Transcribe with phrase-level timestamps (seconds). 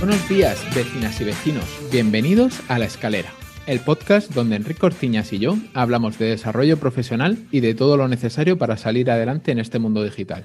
[0.00, 1.64] Buenos días, vecinas y vecinos.
[1.90, 3.32] Bienvenidos a La Escalera,
[3.70, 8.08] el podcast donde Enrique Cortiñas y yo hablamos de desarrollo profesional y de todo lo
[8.08, 10.44] necesario para salir adelante en este mundo digital.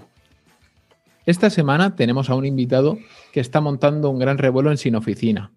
[1.25, 2.99] Esta semana tenemos a un invitado
[3.33, 5.51] que está montando un gran revuelo en Sin Oficina,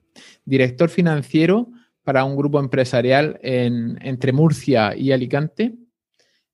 [0.47, 1.69] director financiero
[2.05, 5.75] para un grupo empresarial en, entre Murcia y Alicante.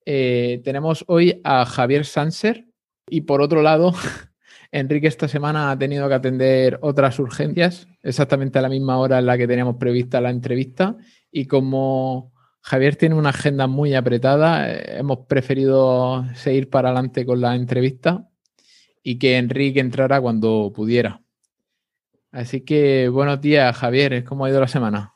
[0.05, 2.65] Eh, tenemos hoy a Javier Sanser
[3.09, 3.93] y por otro lado
[4.71, 9.25] Enrique esta semana ha tenido que atender otras urgencias, exactamente a la misma hora en
[9.25, 10.97] la que teníamos prevista la entrevista.
[11.31, 17.41] Y como Javier tiene una agenda muy apretada, eh, hemos preferido seguir para adelante con
[17.41, 18.27] la entrevista
[19.03, 21.21] y que Enrique entrara cuando pudiera.
[22.31, 24.23] Así que buenos días, Javier.
[24.23, 25.13] ¿Cómo ha ido la semana?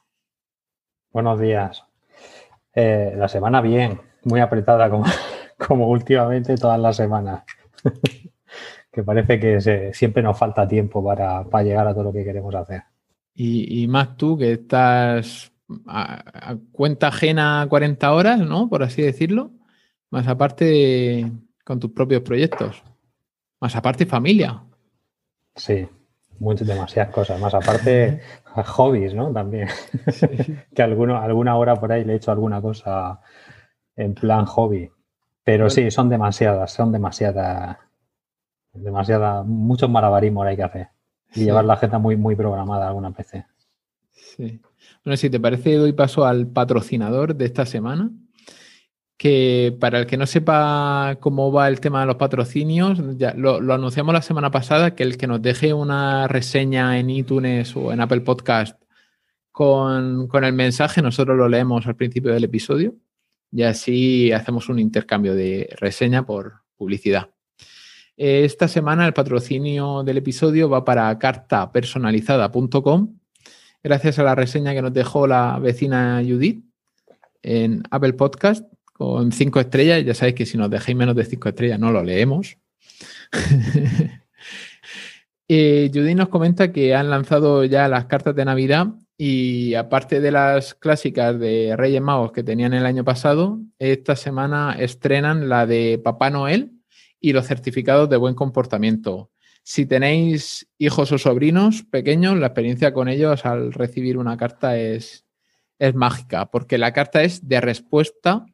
[1.12, 1.84] Buenos días.
[2.74, 5.06] Eh, la semana bien, muy apretada como,
[5.58, 7.44] como últimamente todas las semanas.
[9.00, 12.84] que parece que siempre nos falta tiempo para, llegar a todo lo que queremos hacer.
[13.34, 15.54] Y, más tú que estás
[15.88, 18.68] a, cuenta ajena 40 horas, ¿no?
[18.68, 19.52] Por así decirlo.
[20.12, 21.32] Más aparte
[21.64, 22.84] con tus propios proyectos.
[23.62, 24.62] Más aparte familia.
[25.56, 25.88] Sí,
[26.40, 27.40] muchas, demasiadas cosas.
[27.40, 28.20] Más aparte
[28.66, 29.32] hobbies, ¿no?
[29.32, 29.70] También.
[30.76, 33.22] que alguno, alguna hora por ahí le he hecho alguna cosa
[33.96, 34.92] en plan hobby.
[35.46, 37.78] Pero sí, son demasiadas, son demasiadas
[38.74, 40.88] demasiada, muchos malabarismos hay que hacer.
[41.36, 43.46] Y llevar la agenda muy, muy programada alguna veces.
[44.12, 44.62] Sí.
[45.04, 48.12] Bueno, si te parece, doy paso al patrocinador de esta semana.
[49.18, 53.58] Que para el que no sepa cómo va el tema de los patrocinios, ya lo,
[53.74, 58.00] anunciamos la semana pasada, que el que nos deje una reseña en iTunes o en
[58.00, 58.82] Apple Podcast
[59.52, 62.96] con, con el mensaje, nosotros lo leemos al principio del episodio
[63.52, 67.30] y así hacemos un intercambio de reseña por publicidad.
[68.22, 73.18] Esta semana el patrocinio del episodio va para cartapersonalizada.com,
[73.82, 76.62] gracias a la reseña que nos dejó la vecina Judith
[77.42, 80.04] en Apple Podcast con cinco estrellas.
[80.04, 82.58] Ya sabéis que si nos dejáis menos de cinco estrellas no lo leemos.
[85.48, 88.88] eh, Judith nos comenta que han lanzado ya las cartas de Navidad
[89.18, 94.76] y aparte de las clásicas de Reyes Magos que tenían el año pasado, esta semana
[94.78, 96.79] estrenan la de Papá Noel
[97.20, 99.32] y los certificados de buen comportamiento.
[99.64, 105.26] Si tenéis hijos o sobrinos pequeños, la experiencia con ellos al recibir una carta es,
[105.78, 108.46] es mágica, porque la carta es de respuesta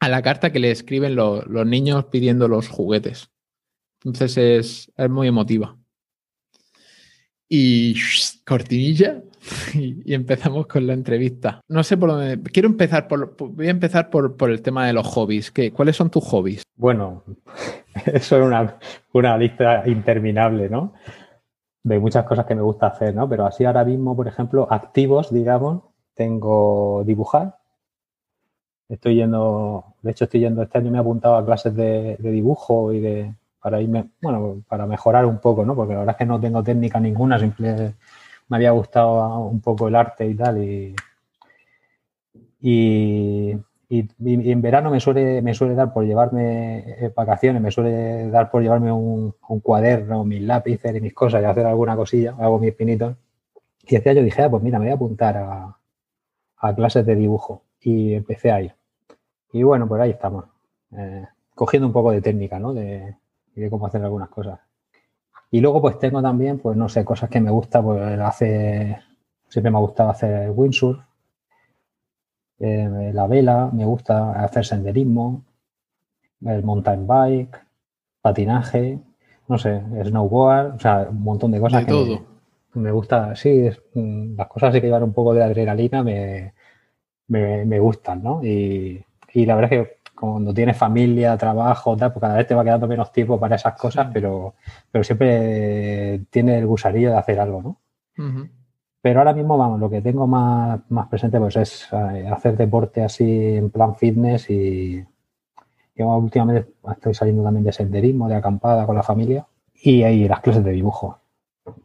[0.00, 3.30] a la carta que le escriben los niños pidiendo los juguetes.
[4.02, 5.78] Entonces es, es muy emotiva.
[7.56, 7.94] Y
[8.44, 9.22] cortinilla,
[9.74, 11.60] y, empezamos con la entrevista.
[11.68, 12.42] No sé por dónde.
[12.50, 13.36] Quiero empezar por.
[13.36, 15.52] Voy a empezar por, el tema de los hobbies.
[15.52, 16.64] ¿Qué, ¿Cuáles son tus hobbies?
[16.74, 17.22] Bueno,
[18.06, 18.76] eso es
[19.12, 20.94] una, lista interminable, ¿no?
[21.84, 23.28] De muchas cosas que me gusta hacer, ¿no?
[23.28, 25.84] Pero así ahora mismo, por ejemplo, activos, digamos,
[26.14, 27.58] tengo dibujar.
[28.88, 32.92] Estoy yendo, de hecho, estoy yendo este año, me he apuntado a clases de dibujo
[32.92, 33.32] y de,
[33.64, 35.74] para irme, bueno, para mejorar un poco, ¿no?
[35.74, 37.94] Porque la verdad es que no tengo técnica ninguna, simplemente
[38.48, 40.62] me había gustado un poco el arte y tal.
[40.62, 40.94] Y,
[42.60, 43.58] y,
[43.88, 48.92] en verano me suele, me suele dar por llevarme vacaciones, me suele dar por llevarme
[48.92, 53.16] un, cuaderno, mis lápices y mis cosas y hacer alguna cosilla, hago mis pinitos.
[53.88, 57.62] Y decía yo dije, ah, pues mira, me voy a apuntar a, clases de dibujo.
[57.80, 58.70] Y empecé ahí.
[59.54, 60.44] Y bueno, pues ahí estamos.
[60.94, 61.24] Eh,
[61.54, 62.74] cogiendo un poco de técnica, ¿no?
[62.74, 63.16] De,
[63.60, 64.60] de cómo hacer algunas cosas.
[65.50, 68.98] Y luego pues tengo también, pues no sé, cosas que me gusta, pues hace,
[69.48, 70.98] siempre me ha gustado hacer windsurf,
[72.58, 75.44] eh, la vela, me gusta hacer senderismo,
[76.44, 77.56] el mountain bike,
[78.20, 78.98] patinaje,
[79.48, 81.86] no sé, snowboard, o sea, un montón de cosas.
[81.86, 82.34] De todo.
[82.74, 86.54] Me, gusta, sí, las cosas que llevan un poco de adrenalina me,
[87.28, 88.44] me, gustan, ¿no?
[88.44, 92.54] Y, y la verdad es que cuando tienes familia, trabajo, tal, pues cada vez te
[92.54, 94.54] va quedando menos tiempo para esas cosas, pero,
[94.90, 97.76] pero siempre tiene el gusarillo de hacer algo, ¿no?
[99.02, 103.02] Pero ahora mismo, vamos, lo que tengo más, más presente pues es eh, hacer deporte
[103.02, 105.04] así en plan fitness y
[105.94, 110.40] yo últimamente estoy saliendo también de senderismo, de acampada con la familia y ahí las
[110.40, 111.18] clases de dibujo.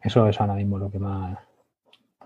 [0.02, 1.38] Eso es ahora mismo lo que más...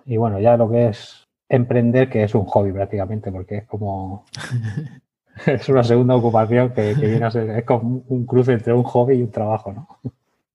[0.06, 4.24] Y bueno, ya lo que es emprender, que es un hobby prácticamente, porque es como
[5.46, 9.16] es una segunda ocupación que, viene a ser, es como un cruce entre un hobby
[9.16, 9.88] y un trabajo, ¿no?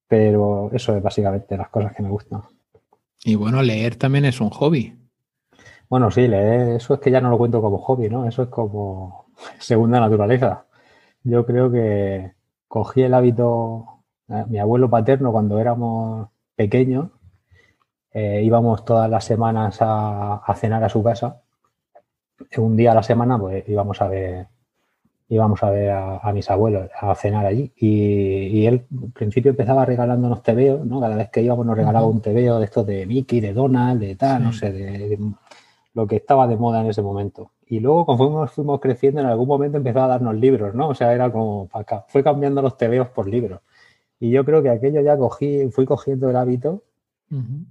[0.08, 2.42] Pero eso es básicamente las cosas que me gustan.
[3.24, 4.96] Y bueno, leer también es un hobby.
[5.88, 8.26] Bueno, sí, leer, eso es que ya no lo cuento como hobby, ¿no?
[8.26, 9.26] Eso es como
[9.58, 10.66] segunda naturaleza.
[11.22, 12.32] Yo creo que
[12.68, 17.10] cogí el hábito, eh, mi abuelo paterno cuando éramos pequeños,
[18.12, 21.42] eh, íbamos todas las semanas a, cenar a su casa.
[22.56, 24.48] Un día a la semana, pues íbamos a ver,
[25.30, 27.72] íbamos a ver a, mis abuelos a cenar allí.
[27.76, 31.00] Y, él al principio empezaba regalándonos tebeos, ¿no?
[31.00, 34.16] Cada vez que íbamos nos regalaba un tebeo de estos de Mickey, de Donald, de
[34.16, 35.18] tal, no sé, de,
[35.94, 37.52] lo que estaba de moda en ese momento.
[37.68, 40.88] Y luego, conforme fuimos creciendo, en algún momento empezó a darnos libros, ¿no?
[40.88, 41.68] O sea, era como,
[42.08, 43.60] fue cambiando los tebeos por libros.
[44.18, 46.82] Y yo creo que aquello ya cogí, fui cogiendo el hábito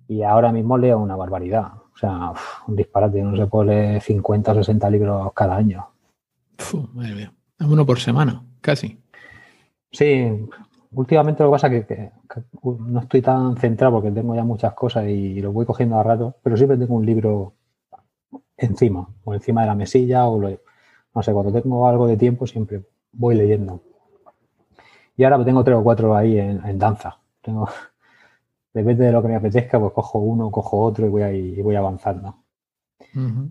[0.08, 1.74] y ahora mismo leo una barbaridad.
[1.94, 2.32] O sea,
[2.68, 5.90] un disparate, no se puede leer 50 o 60 libros cada año.
[6.94, 7.34] madre mía.
[7.60, 9.00] Uno por semana, casi.
[9.92, 10.48] Sí,
[10.92, 12.12] últimamente lo que pasa es que,
[12.64, 16.36] no estoy tan centrado porque tengo ya muchas cosas y lo voy cogiendo a rato,
[16.42, 17.54] pero siempre tengo un libro
[18.56, 22.84] encima, o encima de la mesilla, o no sé, cuando tengo algo de tiempo siempre
[23.12, 23.82] voy leyendo.
[25.18, 27.20] Y ahora tengo tres o cuatro ahí en, danza.
[27.42, 27.68] Tengo,
[28.74, 31.76] depende de lo que me apetezca, pues cojo uno, cojo otro y voy, ahí, voy
[31.76, 32.38] avanzando.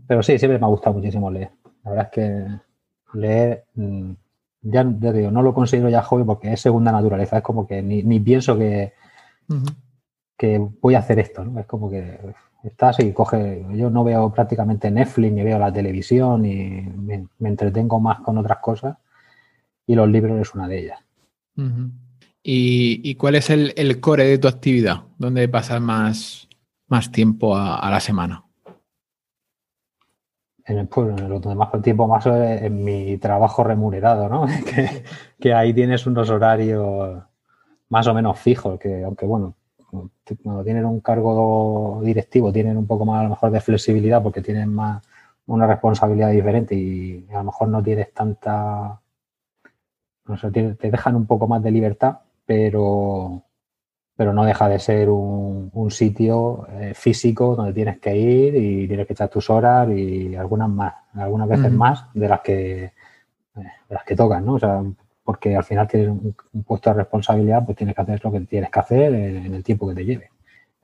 [0.06, 1.50] Pero sí, siempre me ha gustado muchísimo leer.
[1.84, 2.67] La verdad es que
[3.14, 4.12] leer, mm,
[4.62, 7.38] ya, digo, no lo considero ya hobby porque es segunda naturaleza.
[7.38, 8.92] Es como que ni, pienso que,
[10.36, 11.44] que voy a hacer esto.
[11.44, 11.60] ¿no?
[11.60, 12.18] Es como que
[12.62, 13.64] estás y coge.
[13.74, 18.58] Yo no veo prácticamente Netflix ni veo la televisión y me, entretengo más con otras
[18.58, 18.96] cosas
[19.86, 20.98] y los libros es una de ellas.
[22.42, 25.02] ¿Y, cuál es el, core de tu actividad?
[25.18, 26.48] ¿Dónde pasas más,
[26.86, 28.44] más tiempo a, la semana?
[30.68, 34.46] En el, pueblo, en el más tiempo más en mi trabajo remunerado, ¿no?
[34.66, 35.02] que,
[35.40, 37.22] que ahí tienes unos horarios
[37.88, 39.54] más o menos fijos, que aunque bueno,
[40.42, 44.42] cuando tienen un cargo directivo tienen un poco más a lo mejor de flexibilidad porque
[44.42, 45.02] tienen más
[45.46, 49.00] una responsabilidad diferente y a lo mejor no tienes tanta
[50.26, 53.42] no sé, te dejan un poco más de libertad pero
[54.18, 59.06] pero no deja de ser un, sitio eh, físico donde tienes que ir y tienes
[59.06, 62.92] que echar tus horas y algunas más, algunas veces más de las que eh,
[63.54, 64.54] de las que tocan, ¿no?
[64.54, 64.82] O sea,
[65.22, 66.34] porque al final tienes un,
[66.64, 69.88] puesto de responsabilidad, pues tienes que hacer lo que tienes que hacer en, el tiempo
[69.88, 70.30] que te lleve.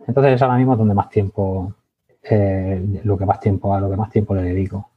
[0.06, 1.74] Entonces es ahora mismo donde más tiempo,
[2.22, 4.90] eh, lo que más tiempo, a lo que más tiempo le dedico.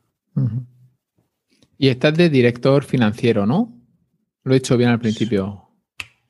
[1.76, 3.74] Y estás de director financiero, ¿no?
[4.44, 5.67] Lo he hecho bien al principio.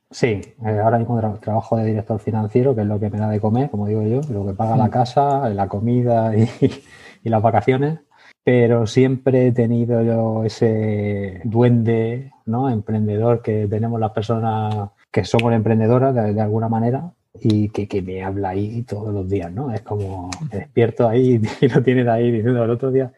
[0.10, 3.42] Sí, eh, ahora mismo trabajo de director financiero, que es lo que me da de
[3.42, 6.50] comer, como digo yo, lo que paga la casa, la comida y,
[7.24, 8.00] y las vacaciones
[8.48, 12.70] pero siempre he tenido yo ese duende, ¿no?
[12.70, 17.12] Emprendedor que tenemos las personas que somos emprendedoras de, alguna manera
[17.42, 19.74] y que, me habla ahí todos los días, ¿no?
[19.74, 23.12] Es como me despierto ahí y lo tienes ahí diciendo el otro día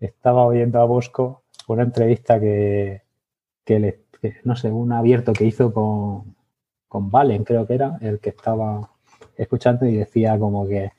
[0.00, 3.02] estaba oyendo a Bosco una entrevista que,
[3.68, 4.00] le,
[4.44, 6.34] no sé, un abierto que hizo con,
[6.88, 8.90] con Valen, creo que era, el que estaba
[9.36, 10.92] escuchando y decía como que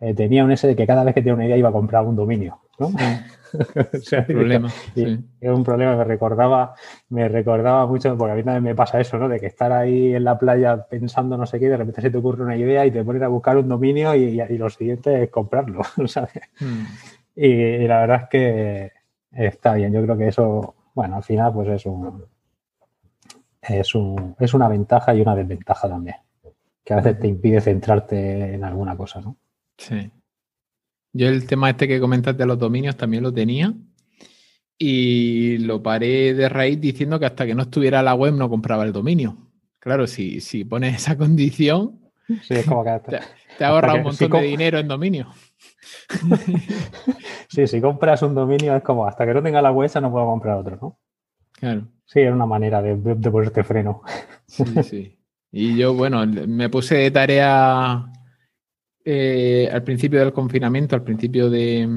[0.00, 2.04] eh, tenía un ese de que cada vez que tenía una idea iba a comprar
[2.04, 2.60] un dominio.
[2.78, 2.90] ¿no?
[4.26, 6.74] problema, Es un problema, me recordaba,
[7.08, 9.28] me recordaba mucho, porque a mí también me pasa eso, ¿no?
[9.28, 12.18] De que estar ahí en la playa pensando no sé qué, de repente se te
[12.18, 15.82] ocurre una idea y te pones a buscar un dominio y, lo siguiente es comprarlo,
[16.06, 16.32] ¿sabes?
[16.58, 16.84] Hmm.
[17.36, 18.92] Y, la verdad es que
[19.30, 22.24] está bien, yo creo que eso, bueno, al final pues es un,
[23.68, 26.16] es, un, es una ventaja y una desventaja también,
[26.84, 29.36] que a veces te impide centrarte en alguna cosa, ¿no?
[29.76, 30.10] Sí.
[31.12, 33.72] Yo el tema este que comentas de los dominios también lo tenía
[34.76, 38.84] y lo paré de raíz diciendo que hasta que no estuviera la web no compraba
[38.84, 39.36] el dominio.
[39.78, 42.00] Claro, si, si pones esa condición,
[42.42, 43.20] sí, es como que te,
[43.58, 45.28] te ahorra un montón de dinero en dominio.
[47.48, 50.26] sí, si compras un dominio es como hasta que no tenga la web no puedo
[50.26, 50.98] comprar otro, ¿no?
[51.52, 51.86] Claro.
[52.06, 54.02] Sí, era una manera de, de ponerte freno.
[54.46, 55.18] sí, sí.
[55.56, 58.10] Y yo, bueno, me puse de tarea
[59.04, 61.88] eh, al principio del confinamiento, al principio de,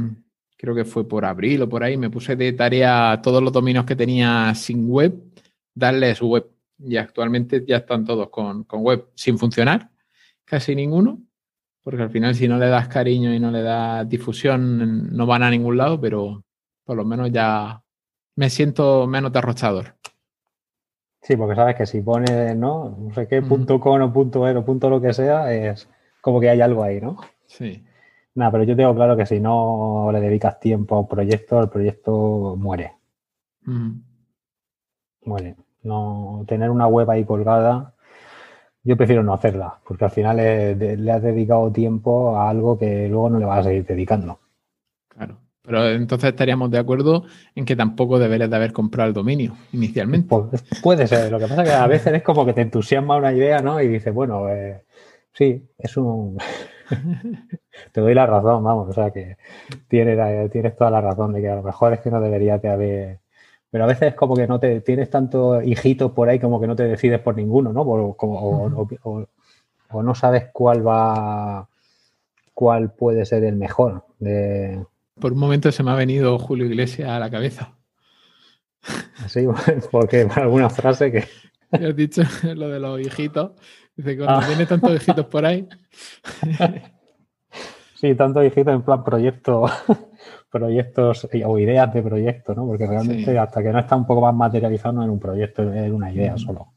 [0.58, 3.86] creo que fue por abril o por ahí, me puse de tarea todos los dominios
[3.86, 5.16] que tenía sin web,
[5.74, 6.48] darles web.
[6.80, 9.90] Y actualmente ya están todos con, web sin funcionar,
[10.46, 11.24] casi ninguno,
[11.82, 15.44] porque al final si no le das cariño y no le das difusión no van
[15.44, 16.44] a ningún lado, pero
[16.84, 17.82] por lo menos ya
[18.38, 19.96] me siento menos derrochador.
[21.22, 22.96] Sí, porque sabes que si pones, ¿no?
[22.98, 25.90] No sé qué, punto com o punto er o punto lo que sea, es
[26.22, 27.18] como que hay algo ahí, ¿no?
[27.48, 27.84] Sí.
[28.36, 31.70] Nada, pero yo tengo claro que si no le dedicas tiempo a un proyecto, el
[31.70, 32.94] proyecto muere.
[35.26, 37.96] Bueno, no tener una web ahí colgada,
[38.84, 43.32] yo prefiero no hacerla, porque al final le, has dedicado tiempo a algo que luego
[43.32, 44.40] no le vas a seguir dedicando.
[45.10, 45.40] Claro.
[45.68, 50.30] Pero entonces estaríamos de acuerdo en que tampoco deberías de haber comprado el dominio inicialmente.
[50.30, 51.30] Pues, puede ser.
[51.30, 53.82] Lo que pasa es que a veces es como que te entusiasma una idea, ¿no?
[53.82, 54.86] Y dices, bueno, eh,
[55.34, 56.38] sí, es un...
[57.92, 58.88] te doy la razón, vamos.
[58.88, 59.36] O sea que
[59.90, 62.70] tienes, tienes toda la razón de que a lo mejor es que no deberías de
[62.70, 63.20] haber
[63.70, 66.76] pero a veces como que no te tienes tantos hijitos por ahí como que no
[66.78, 67.82] te decides por ninguno, ¿no?
[67.82, 69.28] o,
[70.02, 71.68] no sabes cuál va,
[72.54, 74.06] cuál puede ser el mejor.
[75.20, 77.76] Por un momento se me ha venido Julio Iglesias a la cabeza.
[79.28, 79.46] Sí,
[79.92, 81.26] porque por alguna frase que...
[81.72, 83.52] Has dicho lo de los hijitos.
[83.96, 84.48] Dice cuando ah.
[84.48, 85.68] tiene tantos hijitos por ahí.
[88.00, 89.66] Sí, tantos hijitos en plan proyecto
[90.52, 92.68] proyectos o ideas de proyecto, ¿no?
[92.68, 95.92] Porque realmente hasta que no está un poco más materializado no es un proyecto, es
[95.92, 96.74] una idea solo.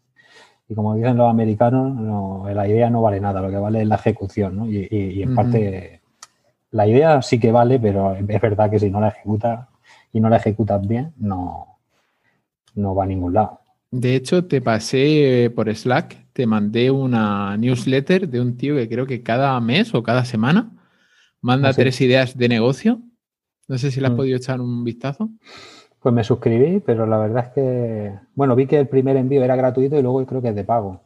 [0.67, 3.97] Y como dicen los americanos, la idea no vale nada, lo que vale es la
[3.97, 4.67] ejecución, ¿no?
[4.67, 6.00] Y, en parte
[6.71, 9.69] la idea sí que vale, pero es verdad que si no la ejecutas
[10.13, 11.79] y no la ejecutas bien, no,
[12.75, 13.61] no va a ningún lado.
[13.91, 19.07] De hecho, te pasé por Slack, te mandé una newsletter de un tío que creo
[19.07, 20.71] que cada mes o cada semana
[21.41, 23.01] manda ¿Ah, tres ideas de negocio
[23.71, 24.17] no sé si le has mm.
[24.17, 25.31] podido echar un vistazo.
[26.01, 29.55] Pues me suscribí, pero la verdad es que, bueno, vi que el primer envío era
[29.55, 31.03] gratuito y luego creo que es de pago.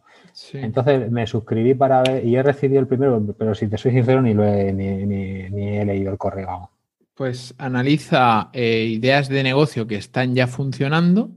[0.52, 4.20] Entonces me suscribí para ver y he recibido el primero, pero si te soy sincero
[4.20, 6.70] ni, lo he, ni, he leído el correo.
[7.14, 11.30] Pues analiza eh, ideas de negocio que están ya funcionando,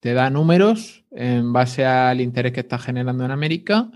[0.00, 3.90] te da números en base al interés que está generando en América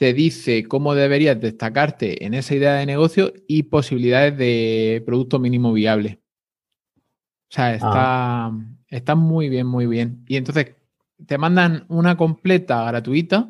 [0.00, 5.74] te dice cómo deberías destacarte en esa idea de negocio y posibilidades de producto mínimo
[5.74, 6.22] viable.
[7.50, 8.50] O sea, está,
[8.88, 10.24] está muy bien, muy bien.
[10.26, 10.74] Y entonces
[11.26, 13.48] te mandan una completa gratuita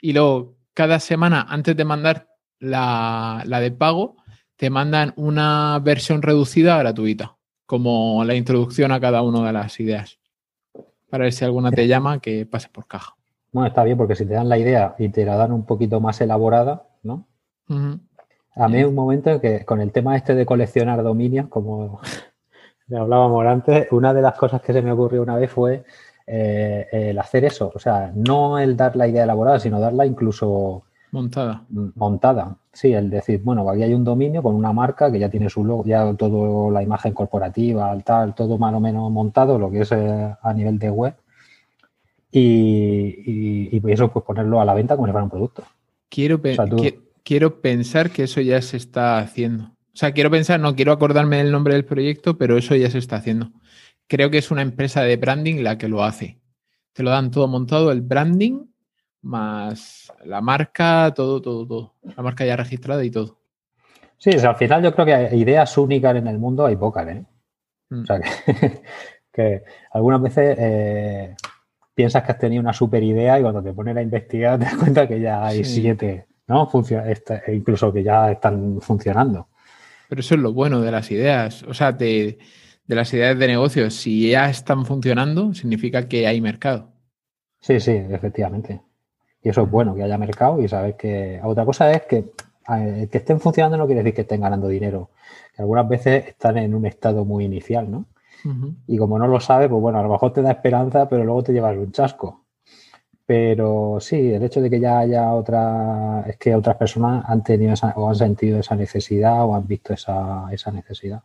[0.00, 4.16] y luego cada semana, antes de mandar la, la de pago,
[4.56, 7.36] te mandan una versión reducida gratuita,
[7.66, 10.18] como la introducción a cada una de las ideas.
[11.10, 13.16] Para ver si alguna te llama, que pase por caja.
[13.52, 16.00] Bueno, está bien porque si te dan la idea y te la dan un poquito
[16.00, 17.26] más elaborada, ¿no?
[18.54, 22.00] A mí hay un momento en que con el tema este de coleccionar dominios, como
[22.90, 25.84] hablábamos antes, una de las cosas que se me ocurrió una vez fue
[26.34, 27.70] eh, el hacer eso.
[27.74, 31.64] O sea, no el dar la idea elaborada, sino darla incluso montada.
[31.68, 32.56] Montada.
[32.72, 35.62] Sí, el decir, bueno, aquí hay un dominio con una marca que ya tiene su
[35.62, 39.92] logo, ya todo la imagen corporativa, tal, todo más o menos montado, lo que es
[39.92, 41.14] eh, a nivel de web
[42.32, 45.64] y, y, eso pues ponerlo a la venta como si fuera un producto.
[46.08, 46.40] Quiero,
[47.22, 49.64] quiero pensar que eso ya se está haciendo.
[49.64, 52.96] O sea, quiero pensar, no quiero acordarme del nombre del proyecto, pero eso ya se
[52.96, 53.50] está haciendo.
[54.12, 56.38] Creo que es una empresa de branding la que lo hace.
[56.92, 58.66] Te lo dan todo montado, el branding,
[59.22, 61.94] más la marca, todo, todo, todo.
[62.14, 63.38] La marca ya registrada y todo.
[64.18, 67.24] Sí, al final yo creo que ideas únicas en el mundo hay pocas, ¿eh?
[67.90, 68.22] O sea, mm.
[69.32, 71.34] que, algunas veces eh,
[71.94, 74.74] piensas que has tenido una super idea y cuando te pones a investigar te das
[74.74, 76.68] cuenta que ya hay siete, ¿no?
[76.68, 79.48] Funciona, e incluso que ya están funcionando.
[80.10, 81.96] Pero eso es lo bueno de las ideas, o sea,
[82.92, 83.90] de, las ideas de negocio.
[83.90, 86.92] Si ya están funcionando, significa que hay mercado.
[87.60, 88.80] Sí, sí, efectivamente.
[89.42, 91.40] Y eso es bueno, que haya mercado y sabes que...
[91.42, 92.32] Otra cosa es que
[93.10, 95.10] que estén funcionando no quiere decir que estén ganando dinero.
[95.54, 98.06] Que algunas veces están en un estado muy inicial, ¿no?
[98.88, 101.44] Y como no lo sabes, pues bueno, a lo mejor te da esperanza, pero luego
[101.44, 102.44] te llevas un chasco.
[103.24, 107.72] Pero sí, el hecho de que ya haya otra, es que otras personas han tenido
[107.94, 111.22] o han sentido esa necesidad o han visto esa, necesidad.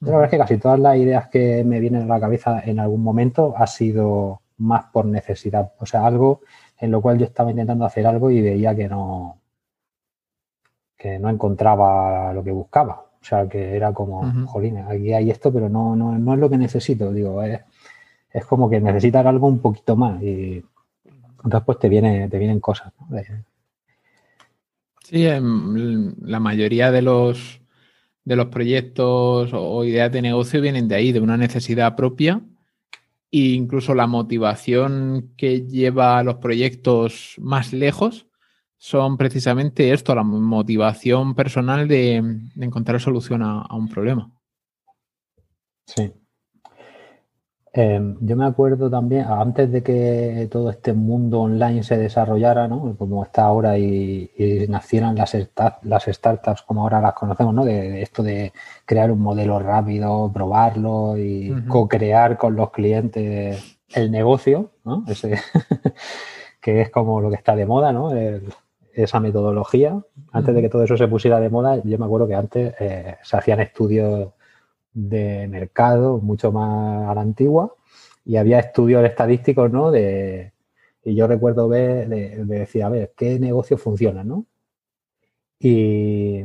[0.00, 2.78] La verdad es que casi todas las ideas que me vienen a la cabeza en
[2.78, 5.72] algún momento ha sido más por necesidad.
[5.78, 6.42] O sea, algo
[6.78, 9.40] en lo cual yo estaba intentando hacer algo y veía que no,
[10.96, 13.06] que no encontraba lo que buscaba.
[13.20, 16.48] O sea, que era como, jolín, aquí hay esto, pero no, no, no es lo
[16.48, 17.12] que necesito.
[17.12, 17.60] Digo, es,
[18.30, 20.64] es como que necesitas algo un poquito más y
[21.44, 22.92] entonces pues te, viene, te vienen cosas.
[25.02, 27.57] Sí, la mayoría de los,
[28.28, 32.42] de los proyectos o ideas de negocio vienen de ahí, de una necesidad propia
[33.30, 38.26] e incluso la motivación que lleva a los proyectos más lejos
[38.76, 42.16] son precisamente esto, la motivación personal de,
[42.60, 44.30] encontrar solución a, un problema.
[45.86, 46.12] Sí.
[47.72, 52.96] Em, yo me acuerdo también, antes de que todo este mundo online se desarrollara, ¿no?
[52.96, 54.30] como está ahora y,
[54.68, 55.36] nacieran las,
[55.82, 57.64] las startups como ahora las conocemos, ¿no?
[57.64, 58.52] De, esto de
[58.84, 65.04] crear un modelo rápido, probarlo y co-crear con los clientes el negocio, ¿no?
[66.60, 68.10] que es como lo que está de moda, ¿no?
[68.92, 70.00] esa metodología.
[70.32, 73.16] Antes de que todo eso se pusiera de moda, yo me acuerdo que antes eh,
[73.22, 74.30] se hacían estudios
[74.92, 77.74] de mercado mucho más a la antigua
[78.24, 79.90] y había estudios estadísticos, ¿no?
[79.90, 80.52] De,
[81.04, 84.44] y yo recuerdo ver, de, decir, a ver, ¿qué negocio funciona, no?
[85.58, 86.44] Y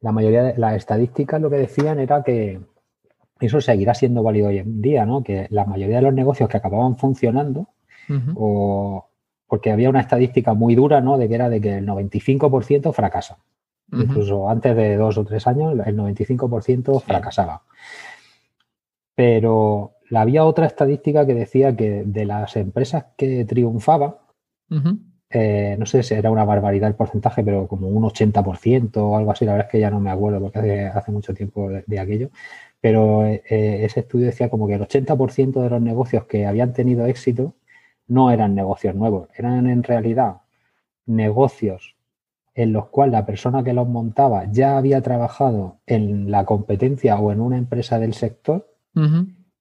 [0.00, 2.60] la mayoría de las estadísticas lo que decían era que
[3.40, 5.22] eso seguirá siendo válido hoy en día, ¿no?
[5.22, 7.68] Que la mayoría de los negocios que acababan funcionando,
[8.34, 9.08] o
[9.46, 11.18] porque había una estadística muy dura, ¿no?
[11.18, 13.38] De que era de que el 95% fracasa.
[13.92, 17.62] Incluso antes de dos o tres años, el 95% fracasaba.
[19.14, 24.16] Pero había otra estadística que decía que de las empresas que triunfaban,
[25.30, 29.32] eh, no sé si era una barbaridad el porcentaje, pero como un 80% o algo
[29.32, 32.30] así, la verdad es que ya no me acuerdo porque hace, mucho tiempo de, aquello,
[32.80, 33.42] pero eh,
[33.84, 37.54] ese estudio decía como que el 80% de los negocios que habían tenido éxito
[38.06, 40.42] no eran negocios nuevos, eran en realidad
[41.06, 41.95] negocios
[42.56, 47.30] en los cuales la persona que los montaba ya había trabajado en la competencia o
[47.30, 48.66] en una empresa del sector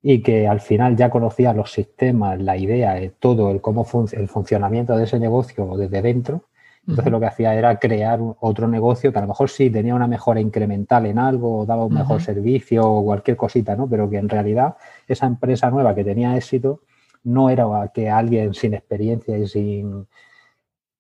[0.02, 4.96] y que al final ya conocía los sistemas, la idea, todo el cómo el funcionamiento
[4.96, 6.46] de ese negocio desde dentro.
[6.88, 10.08] Entonces lo que hacía era crear otro negocio que a lo mejor sí tenía una
[10.08, 13.90] mejora incremental en algo, o daba un mejor servicio o cualquier cosita, ¿no?
[13.90, 16.80] Pero que en realidad esa empresa nueva que tenía éxito
[17.26, 20.08] no era que alguien sin experiencia y sin...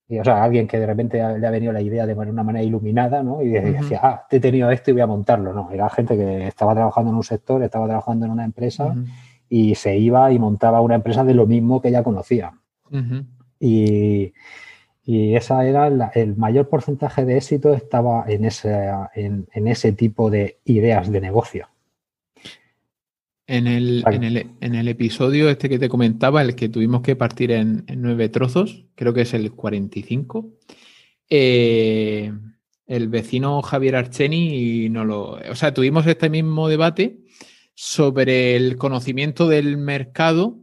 [0.07, 3.23] o sea, alguien que de repente le ha venido la idea de una manera iluminada,
[3.23, 3.41] ¿no?
[3.41, 5.51] Y decía, ah, he tenido esto y voy a montarlo.
[5.51, 8.93] No, era gente que estaba trabajando en un sector, estaba trabajando en una empresa
[9.49, 12.53] y se iba y montaba una empresa de lo mismo que ya conocía.
[13.59, 14.33] Y,
[15.03, 20.29] y esa era el mayor porcentaje de éxito estaba en ese, en, en ese tipo
[20.29, 21.67] de ideas de negocio.
[23.47, 27.85] En el, en, el, episodio este que te comentaba, el que tuvimos que partir en,
[27.95, 30.51] nueve trozos, creo que es el 45,
[31.29, 32.33] eh,
[32.87, 35.31] el vecino Javier Archeni no lo...
[35.33, 37.19] O sea, tuvimos este mismo debate
[37.75, 40.59] sobre el conocimiento del mercado,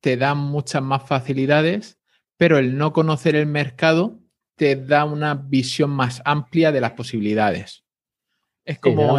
[0.00, 1.98] te da muchas más facilidades,
[2.36, 4.20] pero el no conocer el mercado
[4.56, 7.84] te da una visión más amplia de las posibilidades.
[8.64, 9.18] Es como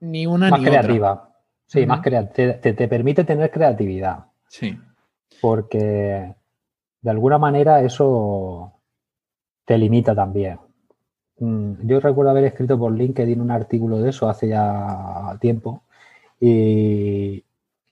[0.00, 1.27] ni, una ni creativa.
[1.68, 4.24] Sí, más te, te, permite tener creatividad.
[4.48, 4.74] Sí.
[5.38, 6.34] Porque
[7.02, 8.72] de alguna manera eso
[9.66, 10.58] te limita también.
[11.38, 15.82] Mm, yo recuerdo haber escrito por LinkedIn un artículo de eso hace ya tiempo
[16.40, 17.44] y,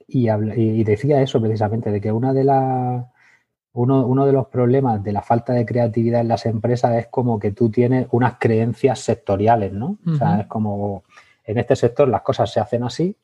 [0.09, 3.05] y, decía eso precisamente, de que una de las
[3.75, 7.39] uno, uno, de los problemas de la falta de creatividad en las empresas es como
[7.39, 9.99] que tú tienes unas creencias sectoriales, ¿no?
[10.07, 11.05] O sea, es como
[11.45, 13.15] en este sector las cosas se hacen así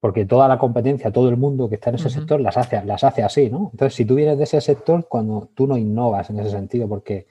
[0.00, 3.02] porque toda la competencia, todo el mundo que está en ese sector las hace, las
[3.02, 3.70] hace así, ¿no?
[3.72, 7.26] Entonces, si tú vienes de ese sector, cuando tú no innovas en ese sentido, porque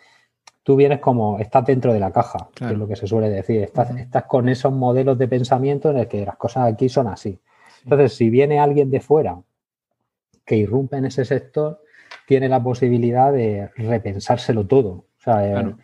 [0.64, 3.62] tú vienes como, estás dentro de la caja, que es lo que se suele decir,
[3.62, 7.40] estás, estás, con esos modelos de pensamiento en el que las cosas aquí son así.
[7.84, 9.40] Entonces, si viene alguien de fuera
[10.44, 11.82] que irrumpe en ese sector,
[12.28, 14.90] tiene la posibilidad de repensárselo todo.
[14.90, 15.76] O sea, eh,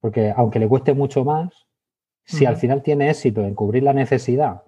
[0.00, 1.52] porque aunque le cueste mucho más,
[2.24, 4.62] si al final tiene éxito en cubrir la necesidad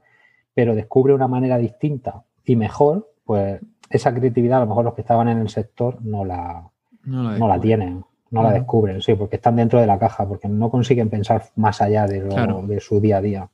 [0.57, 5.03] pero descubre una manera distinta y mejor, pues esa creatividad a lo mejor los que
[5.03, 6.71] estaban en el sector no la,
[7.05, 10.71] no la, tienen, no la descubren, sí, porque están dentro de la caja, porque no
[10.71, 13.49] consiguen pensar más allá de, de su día a día.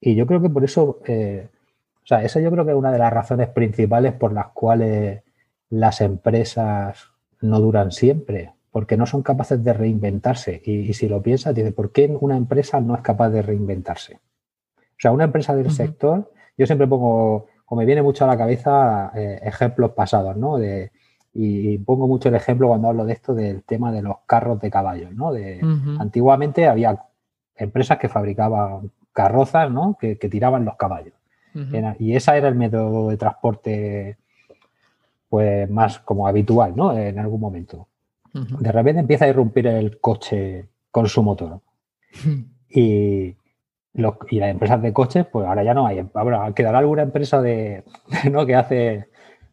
[0.00, 1.46] Y yo creo que por eso, eh,
[2.02, 5.22] o sea, esa yo creo que es una de las razones principales por las cuales
[5.70, 10.60] las empresas no duran siempre, porque no son capaces de reinventarse.
[10.64, 14.18] Y, y si lo piensas, dice, ¿por qué una empresa no es capaz de reinventarse?
[15.02, 18.38] O sea, una empresa del sector, yo siempre pongo, o me viene mucho a la
[18.38, 20.58] cabeza eh, ejemplos pasados, ¿no?
[20.58, 20.92] De,
[21.34, 24.70] y pongo mucho el ejemplo cuando hablo de esto del tema de los carros de
[24.70, 25.32] caballos, ¿no?
[25.32, 25.60] De,
[25.98, 27.02] Antiguamente había
[27.56, 29.98] empresas que fabricaban carrozas, ¿no?
[29.98, 31.14] Que, tiraban los caballos.
[31.98, 34.18] y ese era el método de transporte,
[35.28, 36.96] pues más como habitual, ¿no?
[36.96, 37.88] En algún momento.
[38.32, 41.58] De repente empieza a irrumpir el coche con su motor.
[42.70, 43.34] y,
[43.94, 46.04] y las empresas de coches, pues ahora ya no hay.
[46.14, 47.84] Ahora quedará alguna empresa de,
[48.30, 48.46] ¿no?
[48.46, 49.08] que hace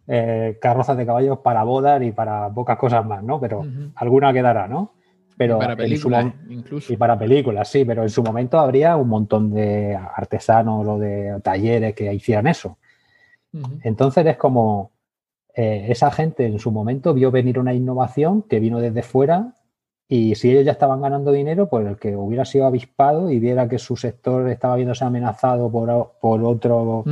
[0.07, 3.39] eh, carrozas de caballos para bodas y para pocas cosas más, ¿no?
[3.39, 4.93] Pero alguna quedará, ¿no?
[5.37, 6.91] Pero y para películas, incluso.
[6.91, 11.39] Y para películas, sí, pero en su momento habría un montón de artesanos o de
[11.41, 12.77] talleres que hicieran eso.
[13.83, 14.91] Entonces es como
[15.55, 19.53] eh, esa gente en su momento vio venir una innovación que vino desde fuera
[20.11, 23.69] Y si ellos ya estaban ganando dinero, pues el que hubiera sido avispado y viera
[23.69, 27.03] que su sector estaba viéndose amenazado por, por otro,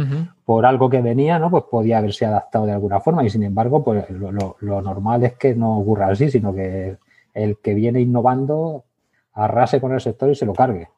[0.43, 1.51] por algo que venía, ¿no?
[1.51, 3.23] Pues podía haberse adaptado de alguna forma.
[3.23, 6.97] Y sin embargo, pues lo, normal es que no ocurra así, sino que
[7.35, 8.85] el que viene innovando
[9.33, 10.89] arrase con el sector y se lo cargue.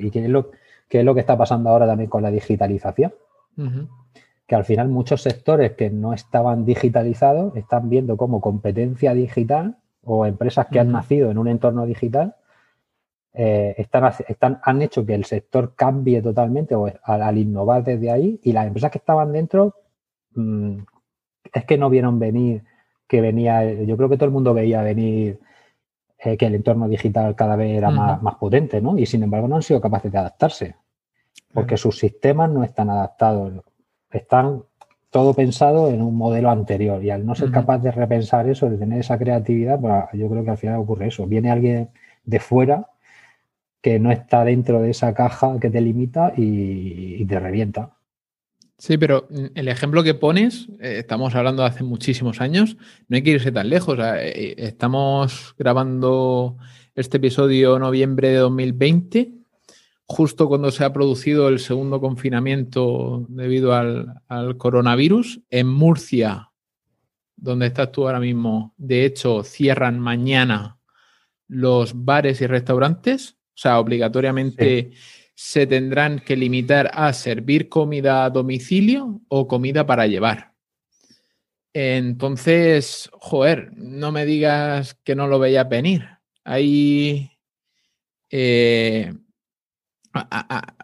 [0.00, 0.52] ¿Y qué es, lo,
[0.88, 3.12] qué es lo que está pasando ahora también con la digitalización?
[4.46, 10.24] Que al final muchos sectores que no estaban digitalizados están viendo como competencia digital o
[10.24, 12.36] empresas que han nacido en un entorno digital
[13.34, 18.40] eh, están, están, han hecho que el sector cambie totalmente o al, innovar desde ahí
[18.42, 19.74] y las empresas que estaban dentro
[20.34, 20.78] mm,
[21.52, 22.62] es que no vieron venir
[23.06, 25.38] que venía, yo creo que todo el mundo veía venir
[26.18, 28.98] eh, que el entorno digital cada vez era más, más, potente, ¿no?
[28.98, 30.76] Y sin embargo no han sido capaces de adaptarse
[31.52, 33.64] porque sus sistemas no están adaptados,
[34.10, 34.62] están
[35.10, 38.76] todo pensado en un modelo anterior y al no ser capaz de repensar eso, de
[38.76, 41.26] tener esa creatividad, pues yo creo que al final ocurre eso.
[41.26, 41.90] Viene alguien
[42.24, 42.90] de fuera
[43.80, 47.92] que no está dentro de esa caja que te limita y, te revienta.
[48.78, 52.76] Sí, pero el ejemplo que pones, eh, estamos hablando de hace muchísimos años,
[53.08, 53.98] no hay que irse tan lejos.
[54.00, 56.58] Eh, estamos grabando
[56.94, 59.45] este episodio noviembre de 2020
[60.06, 65.40] justo cuando se ha producido el segundo confinamiento debido al, coronavirus.
[65.50, 66.50] En Murcia,
[67.36, 70.78] donde estás tú ahora mismo, de hecho, cierran mañana
[71.48, 73.32] los bares y restaurantes.
[73.32, 74.92] O sea, obligatoriamente
[75.34, 80.52] se tendrán que limitar a servir comida a domicilio o comida para llevar.
[81.72, 86.08] Entonces, joder, no me digas que no lo veías venir.
[86.42, 87.32] Hay
[88.30, 89.12] eh,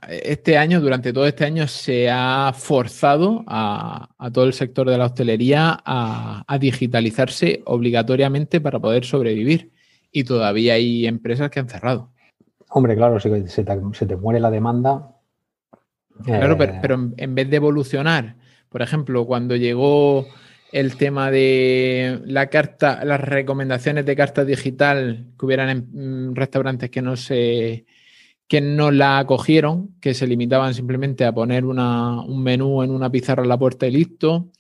[0.09, 5.07] este año, durante todo este año, se ha forzado a, todo el sector de la
[5.07, 9.73] hostelería a, digitalizarse obligatoriamente para poder sobrevivir.
[10.11, 12.11] Y todavía hay empresas que han cerrado.
[12.68, 15.16] Hombre, claro, si se te, muere la demanda.
[16.25, 18.37] Claro, pero, eh, en, vez de evolucionar,
[18.68, 20.27] por ejemplo, cuando llegó
[20.73, 26.90] el tema de la carta, las recomendaciones de carta digital que hubieran en mm, restaurantes
[26.90, 27.87] que no se
[28.52, 33.44] que no la acogieron, que se limitaban simplemente a poner un menú en una pizarra
[33.44, 34.50] a la puerta y listo,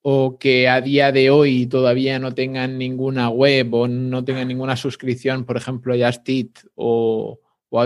[0.00, 4.76] o que a día de hoy todavía no tengan ninguna web o no tengan ninguna
[4.76, 7.40] suscripción, por ejemplo, Just Eat o,
[7.72, 7.84] a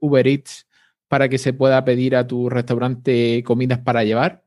[0.00, 0.66] Uber, Eats,
[1.06, 4.42] para que se pueda pedir a tu restaurante comidas para llevar.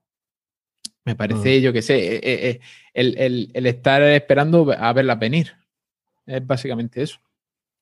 [1.05, 1.61] Me parece, mm.
[1.61, 2.59] yo que sé, eh, eh, eh,
[2.95, 5.53] el, el estar esperando a verlas venir.
[6.25, 7.19] Es básicamente eso.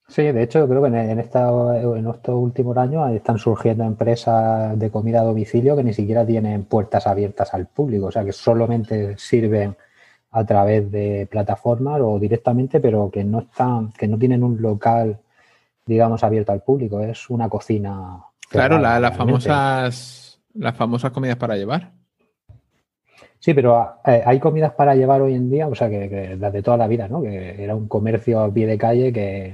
[0.09, 5.21] Sí, de hecho, creo que en, en estos últimos años están surgiendo empresas de comida
[5.21, 9.75] a domicilio que ni siquiera tienen puertas abiertas al público, o sea, que solamente sirven
[10.31, 15.19] a través de plataformas o directamente, pero que no están, que no tienen un local,
[15.85, 17.01] digamos, abierto al público.
[17.01, 18.23] Es una cocina.
[18.49, 21.91] Claro, las famosas, las famosas comidas para llevar.
[23.39, 26.61] Sí, pero eh, hay comidas para llevar hoy en día, o sea, que, las de
[26.61, 27.21] toda la vida, ¿no?
[27.21, 29.53] Que era un comercio a pie de calle que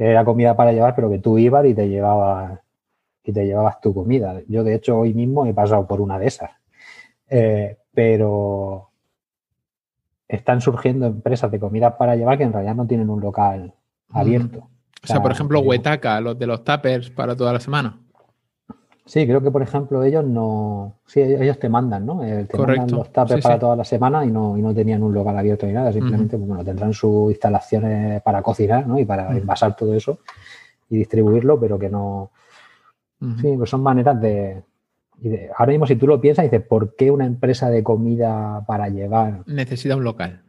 [0.00, 2.58] que era comida para llevar, pero que tú ibas y te llevabas
[3.22, 4.40] y te llevabas tu comida.
[4.48, 6.52] Yo, de hecho, hoy mismo he pasado por una de esas.
[7.28, 8.88] Eh, pero
[10.26, 13.74] están surgiendo empresas de comida para llevar que en realidad no tienen un local
[14.08, 14.70] abierto.
[15.04, 17.99] O sea, por ejemplo, Huetaca, los de los tuppers para toda la semana.
[19.10, 21.00] Sí, creo que por ejemplo ellos no.
[21.04, 22.22] Sí, ellos te mandan, ¿no?
[22.22, 25.12] Eh, te mandan los tapes para toda la semana y no, y no tenían un
[25.12, 25.92] local abierto ni nada.
[25.92, 29.00] Simplemente, pues, bueno, tendrán sus instalaciones para cocinar, ¿no?
[29.00, 30.20] Y para envasar todo eso
[30.88, 32.30] y distribuirlo, pero que no.
[33.40, 34.62] Sí, pues son maneras de,
[35.56, 39.42] Ahora mismo, si tú lo piensas, dices, ¿por qué una empresa de comida para llevar.
[39.46, 40.44] Necesita un local.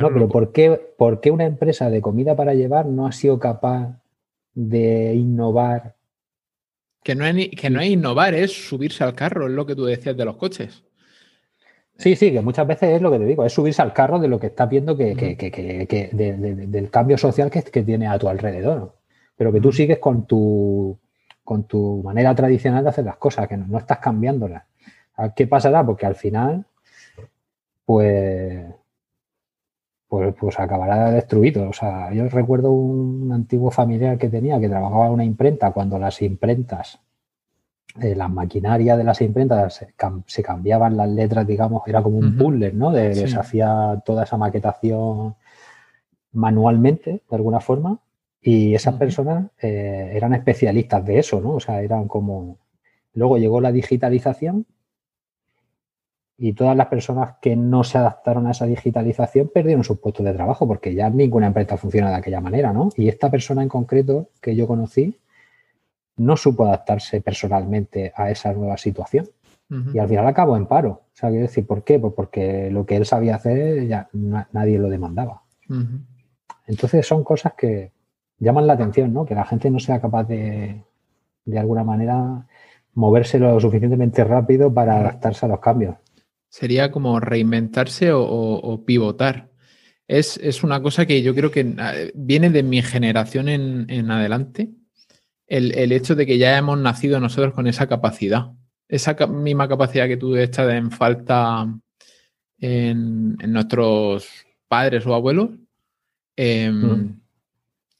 [0.00, 3.40] no, pero ¿por qué, ¿por qué una empresa de comida para llevar no ha sido
[3.40, 4.00] capaz
[4.54, 5.96] de innovar
[7.02, 9.84] que no, es, que no es innovar, es subirse al carro, es lo que tú
[9.84, 10.84] decías de los coches.
[11.96, 14.28] Sí, sí, que muchas veces es lo que te digo, es subirse al carro de
[14.28, 18.96] lo que estás viendo que, del cambio social que, tiene a tu alrededor.
[19.36, 20.98] Pero que tú sigues con tu,
[21.44, 24.64] con tu manera tradicional de hacer las cosas, que no, estás cambiándolas.
[25.36, 25.84] ¿Qué pasará?
[25.84, 26.64] Porque al final,
[27.84, 28.64] pues,
[30.10, 31.68] pues, pues acabará destruido.
[31.68, 36.00] O sea, yo recuerdo un antiguo familiar que tenía que trabajaba en una imprenta cuando
[36.00, 36.98] las imprentas,
[38.02, 39.86] eh, la maquinaria de las imprentas
[40.26, 42.90] se, cambiaban las letras, digamos, era como un puzzle, ¿no?
[42.90, 45.36] De, Se hacía toda esa maquetación
[46.32, 48.00] manualmente, de alguna forma,
[48.42, 51.52] y esas personas eh, eran especialistas de eso, ¿no?
[51.52, 52.58] O sea, eran como...
[53.14, 54.66] Luego llegó la digitalización
[56.42, 60.32] y todas las personas que no se adaptaron a esa digitalización perdieron sus puestos de
[60.32, 62.88] trabajo porque ya ninguna empresa funciona de aquella manera, ¿no?
[62.96, 65.18] Y esta persona en concreto que yo conocí
[66.16, 69.28] no supo adaptarse personalmente a esa nueva situación.
[69.92, 70.90] Y al final acabó en paro.
[70.90, 71.98] O sea, quiero decir, ¿por qué?
[72.00, 75.42] Pues porque lo que él sabía hacer ya nadie lo demandaba.
[76.66, 77.92] Entonces son cosas que
[78.38, 79.26] llaman la atención, ¿no?
[79.26, 80.82] Que la gente no sea capaz de,
[81.44, 82.46] de alguna manera,
[82.94, 85.96] moverse lo suficientemente rápido para adaptarse a los cambios.
[86.50, 89.50] Sería como reinventarse o, pivotar.
[90.08, 94.70] Es, una cosa que yo creo que ah, viene de mi generación en, adelante.
[95.46, 98.50] El, hecho de que ya hemos nacido nosotros con esa capacidad.
[98.88, 101.72] Esa misma capacidad que tú echas en falta
[102.58, 104.28] en, nuestros
[104.66, 105.50] padres o abuelos.
[106.34, 107.20] Em, mm.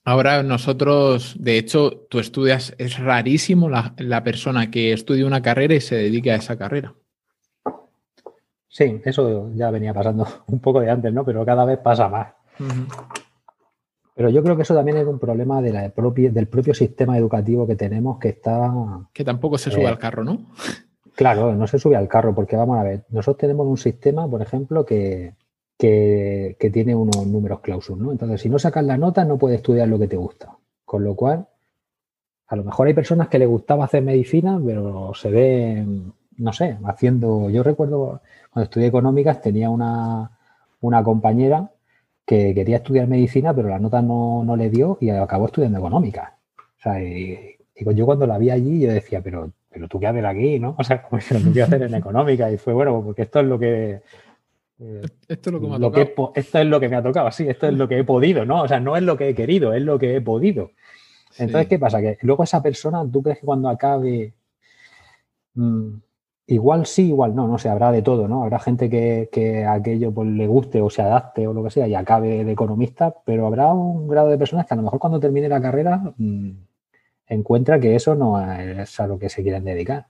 [0.05, 5.77] Ahora nosotros, de hecho, tú estudias, es rarísimo la, la persona que estudia una carrera
[5.77, 6.95] y se dedique a esa carrera.
[8.71, 11.25] Sí, eso ya venía pasando un poco de antes, ¿no?
[11.25, 12.29] Pero cada vez pasa más.
[14.15, 17.67] Pero yo creo que eso también es un problema de la del propio sistema educativo
[17.67, 18.73] que tenemos que está...
[19.13, 20.47] Que tampoco se sube eh, al carro, ¿no?
[21.17, 24.41] Claro, no se sube al carro porque vamos a ver, nosotros tenemos un sistema, por
[24.41, 25.35] ejemplo, que,
[25.77, 28.11] que, que tiene unos números clausus, ¿no?
[28.11, 30.57] Entonces, si no sacas la nota, no puedes estudiar lo que te gusta.
[30.87, 31.47] Con lo cual,
[32.47, 36.79] a lo mejor hay personas que les gustaba hacer medicina, pero se ven, no sé,
[36.85, 37.51] haciendo...
[37.51, 40.31] Yo recuerdo cuando estudié económicas tenía una,
[41.05, 41.71] compañera
[42.27, 46.31] que quería estudiar medicina, pero la nota no, le dio y acabó estudiando económicas.
[46.59, 50.25] O sea, y, yo cuando la vi allí, yo decía, pero, pero tú qué haces
[50.25, 50.75] aquí, ¿no?
[50.79, 52.51] O sea, como lo que hacer en económica.
[52.51, 54.01] Y fue bueno, porque esto es lo que.
[54.79, 56.33] Eh, esto es lo que me ha tocado.
[56.35, 58.63] esto es lo que me ha tocado, sí, esto es lo que he podido, ¿no?
[58.63, 60.71] O sea, no es lo que he querido, es lo que he podido.
[61.39, 62.01] Entonces, ¿qué pasa?
[62.01, 64.35] Que luego esa persona, ¿tú crees que cuando acabe
[65.55, 65.91] mm,
[66.51, 68.43] Igual sí, igual no, no sé, habrá de todo, ¿no?
[68.43, 71.95] Habrá gente que, aquello pues, le guste o se adapte o lo que sea y
[71.95, 75.49] acabe de economista, pero habrá un grado de personas que a lo mejor cuando termine
[75.49, 76.51] la carrera mm,
[77.29, 80.09] encuentra que eso no es a lo que se quieren dedicar.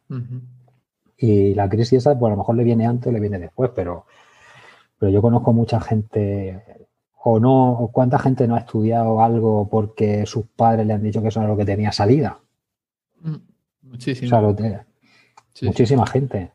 [1.18, 3.72] Y la crisis esa, pues a lo mejor le viene antes o le viene después,
[3.74, 4.06] pero,
[4.98, 6.88] pero yo conozco mucha gente
[7.22, 11.20] o no, o cuánta gente no ha estudiado algo porque sus padres le han dicho
[11.20, 12.38] que eso era lo que tenía salida.
[13.20, 13.36] Mm,
[13.82, 14.26] muchísimo.
[14.26, 14.86] O sea,
[15.62, 16.52] Muchísima gente.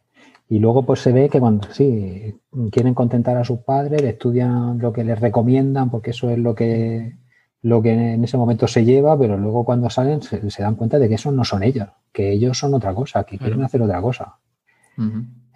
[0.47, 2.35] Y luego pues se ve que cuando sí,
[2.71, 7.15] quieren contentar a sus padres, estudian lo que les recomiendan, porque eso es lo que,
[7.63, 11.09] lo que en ese momento se lleva, pero luego cuando salen se, dan cuenta de
[11.09, 14.35] que esos no son ellos, que ellos son otra cosa, que quieren hacer otra cosa.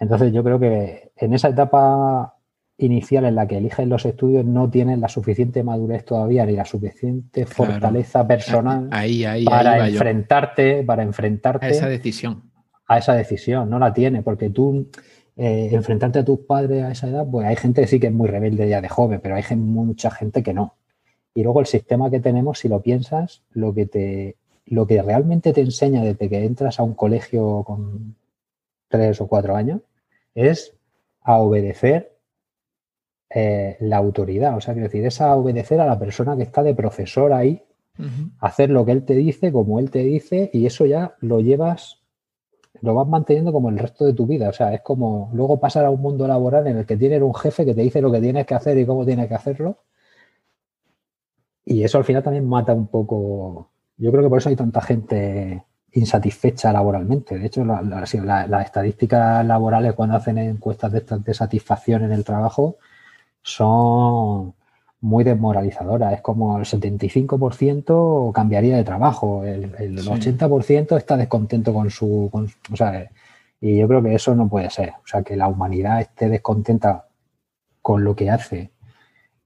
[0.00, 2.34] Entonces yo creo que en esa etapa
[2.76, 6.64] inicial en la que eligen los estudios no tienen la suficiente madurez todavía ni la
[6.64, 8.88] suficiente fortaleza personal
[9.44, 11.66] para enfrentarte, para enfrentarte.
[11.66, 12.49] A esa decisión
[12.90, 14.88] a esa decisión, no la tiene, porque tú
[15.36, 18.12] eh, enfrentarte a tus padres a esa edad, pues hay gente que sí que es
[18.12, 20.74] muy rebelde ya de joven, pero hay mucha gente que no.
[21.32, 25.52] Y luego el sistema que tenemos, si lo piensas, lo que te, lo que realmente
[25.52, 28.16] te enseña desde que entras a un colegio con
[28.88, 29.82] tres o cuatro años
[30.34, 30.74] es
[31.22, 32.16] a obedecer
[33.32, 34.56] eh, la autoridad.
[34.56, 37.62] O sea, quiero decir, es a obedecer a la persona que está de profesor ahí,
[38.40, 41.99] hacer lo que él te dice, como él te dice, y eso ya lo llevas
[42.82, 44.48] lo vas manteniendo como el resto de tu vida.
[44.48, 47.34] O sea, es como luego pasar a un mundo laboral en el que tienes un
[47.34, 49.78] jefe que te dice lo que tienes que hacer y cómo tienes que hacerlo.
[51.64, 53.70] Y eso al final también mata un poco.
[53.96, 57.38] Yo creo que por eso hay tanta gente insatisfecha laboralmente.
[57.38, 62.76] De hecho, las estadísticas laborales cuando hacen encuestas de, de satisfacción en el trabajo
[63.42, 64.54] son
[65.00, 66.12] muy desmoralizadora.
[66.12, 72.30] Es como el 75% cambiaría de trabajo, el, 80% está descontento con su...
[72.32, 73.10] o sea,
[73.60, 74.90] y yo creo que eso no puede ser.
[75.02, 77.06] O sea, que la humanidad esté descontenta
[77.82, 78.70] con lo que hace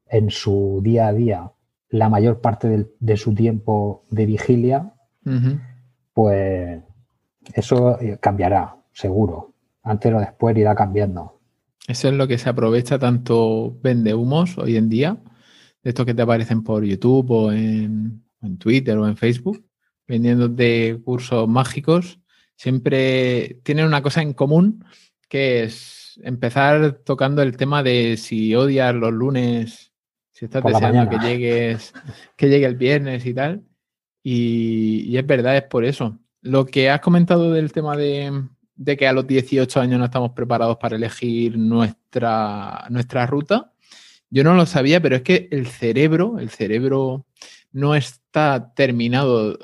[0.06, 1.50] en su día a día
[1.88, 4.92] la mayor parte de, su tiempo de vigilia,
[6.12, 6.82] pues
[7.52, 9.52] eso cambiará, seguro.
[9.82, 11.38] Antes o después irá cambiando.
[11.86, 15.18] Eso es lo que se aprovecha tanto vende humos hoy en día
[15.84, 18.22] de estos que te aparecen por YouTube o en,
[18.58, 19.64] Twitter o en Facebook,
[20.06, 22.18] vendiendo de cursos mágicos,
[22.56, 24.84] siempre tienen una cosa en común,
[25.28, 29.92] que es empezar tocando el tema de si odias los lunes,
[30.32, 31.94] si estás deseando que llegues,
[32.36, 33.62] que llegue el viernes y tal.
[34.22, 36.18] Y, es verdad, es por eso.
[36.40, 38.44] Lo que has comentado del tema de,
[38.74, 43.73] de, que a los 18 años no estamos preparados para elegir nuestra, nuestra ruta,
[44.34, 47.24] yo no lo sabía, pero es que el cerebro, el cerebro
[47.70, 49.56] no está terminado,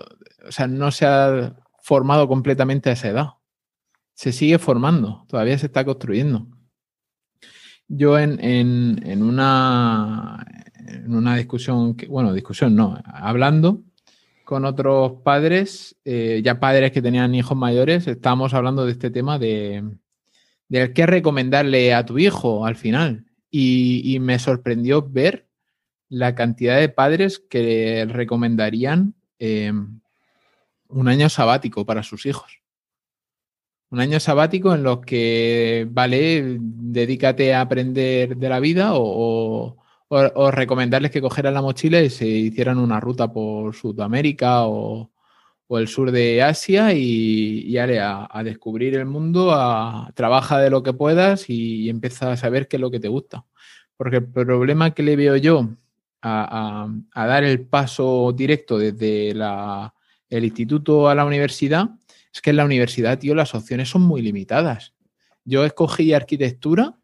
[0.46, 3.28] o sea, no se ha formado completamente a esa edad.
[4.14, 6.46] Se sigue formando, todavía se está construyendo.
[7.88, 10.46] yo en, en, una,
[10.86, 13.82] en una discusión, que, bueno, discusión no, hablando
[14.44, 19.36] con otros padres, eh, ya padres que tenían hijos mayores, estábamos hablando de este tema
[19.40, 19.82] de,
[20.68, 23.29] de qué recomendarle a tu hijo al final.
[23.50, 25.48] Y, me sorprendió ver
[26.08, 29.72] la cantidad de padres que recomendarían eh,
[30.88, 32.60] un año sabático para sus hijos.
[33.90, 39.76] Un año sabático en los que, vale, dedícate a aprender de la vida o,
[40.52, 45.10] recomendarles que cogieran la mochila y se hicieran una ruta por Sudamérica o,
[45.78, 51.48] el sur de Asia y, a, descubrir el mundo, a, trabaja de lo que puedas
[51.48, 53.44] y, empieza a saber qué es lo que te gusta.
[53.96, 55.68] Porque el problema que le veo yo
[56.22, 61.90] a, dar el paso directo desde el instituto a la universidad
[62.32, 64.94] es que en la universidad, tío, las opciones son muy limitadas.
[65.44, 66.96] Yo escogí arquitectura,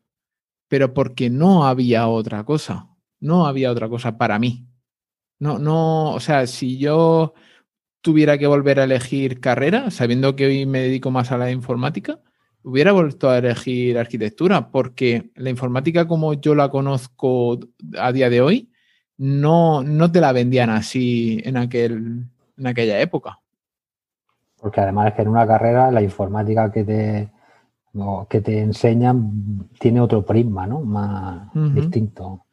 [0.69, 2.89] pero porque no había otra cosa.
[3.19, 4.67] No había otra cosa para mí.
[5.39, 7.35] No, no, o sea, si yo
[8.07, 12.21] tuviera que volver a elegir carrera, sabiendo que hoy me dedico más a la informática,
[12.63, 17.59] hubiera vuelto a elegir arquitectura, porque la informática como yo la conozco
[17.99, 18.71] a día de hoy,
[19.19, 23.41] no, no te la vendían así en, aquel, en aquella época.
[24.61, 27.29] Porque además es que en una carrera la informática que te,
[28.29, 30.81] que te enseñan tiene otro prisma, ¿no?
[30.81, 32.46] Más distinto.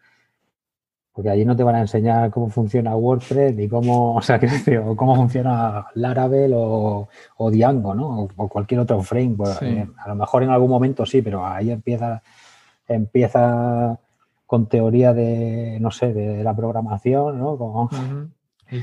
[1.13, 4.39] Porque allí no te van a enseñar cómo funciona WordPress ni cómo, o sea,
[4.95, 8.28] cómo funciona Laravel o, o Django, ¿no?
[8.36, 9.62] O, cualquier otro framework.
[9.62, 12.21] Eh, a lo mejor en algún momento sí, pero ahí empieza,
[12.88, 13.97] empieza
[14.47, 17.89] con teoría de, no sé, de, la programación, ¿no?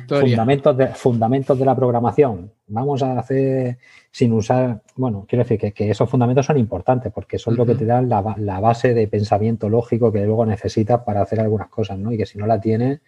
[0.09, 2.53] Fundamentos de, fundamentos de la programación.
[2.69, 3.79] Vamos a hacer
[4.11, 7.85] sin usar, bueno, quiero decir que, esos fundamentos son importantes porque son lo que te
[7.85, 8.21] dan la,
[8.61, 12.13] base de pensamiento lógico que luego necesitas para hacer algunas cosas, ¿no?
[12.13, 13.01] Y que si no la tienes,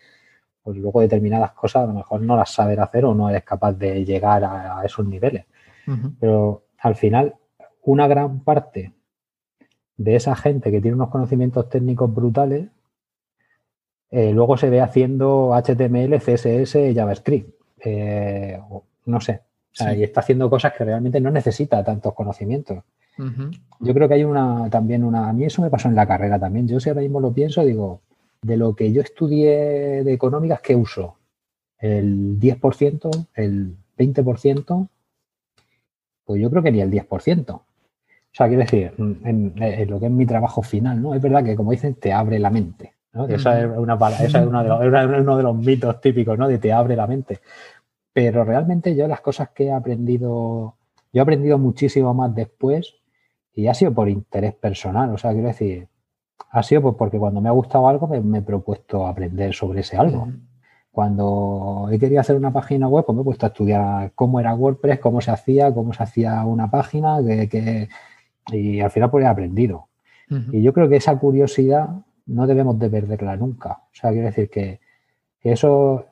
[0.62, 3.72] pues luego determinadas cosas a lo mejor no las sabes hacer o no eres capaz
[3.72, 5.46] de llegar a, esos niveles.
[6.20, 7.34] Pero al final,
[7.82, 8.92] una gran parte
[9.96, 12.68] de esa gente que tiene unos conocimientos técnicos brutales
[14.12, 17.50] eh, luego se ve haciendo HTML, CSS, JavaScript.
[17.82, 18.60] Eh,
[19.06, 19.40] no sé.
[19.96, 22.84] Y está haciendo cosas que realmente no necesita tantos conocimientos.
[23.80, 25.30] Yo creo que hay una también una.
[25.30, 26.68] A mí eso me pasó en la carrera también.
[26.68, 28.02] Yo si ahora mismo lo pienso, digo,
[28.42, 31.16] de lo que yo estudié de económicas, ¿qué uso?
[31.78, 33.28] ¿El 10%?
[33.34, 34.88] ¿El 20%?
[36.24, 37.50] Pues yo creo que ni el 10%.
[37.50, 37.64] O
[38.30, 41.14] sea, quiero decir, en, en, lo que es mi trabajo final, ¿no?
[41.14, 42.91] Es verdad que, como dicen, te abre la mente.
[43.28, 46.48] Esa es, una, esa es uno, de los, uno de los mitos típicos, ¿no?
[46.48, 47.40] De te abre la mente.
[48.12, 50.76] Pero realmente yo las cosas que he aprendido,
[51.12, 52.94] yo he aprendido muchísimo más después
[53.54, 55.10] y ha sido por interés personal.
[55.10, 55.88] O sea, quiero decir,
[56.50, 59.96] ha sido pues porque cuando me ha gustado algo me, he propuesto aprender sobre ese
[59.96, 60.28] algo.
[60.90, 64.54] Cuando he querido hacer una página web, pues me he puesto a estudiar cómo era
[64.54, 67.18] WordPress, cómo se hacía, cómo se hacía una página,
[67.50, 67.88] que,
[68.50, 69.88] y al final pues he aprendido.
[70.50, 71.90] Y yo creo que esa curiosidad
[72.26, 73.72] no debemos de perderla nunca.
[73.72, 74.80] O sea, quiero decir que,
[75.42, 76.06] eso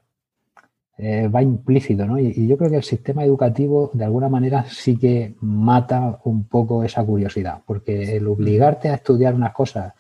[0.99, 2.19] eh, va implícito, ¿no?
[2.19, 6.83] Y, yo creo que el sistema educativo de alguna manera sí que mata un poco
[6.83, 9.95] esa curiosidad, porque el obligarte a estudiar unas cosas,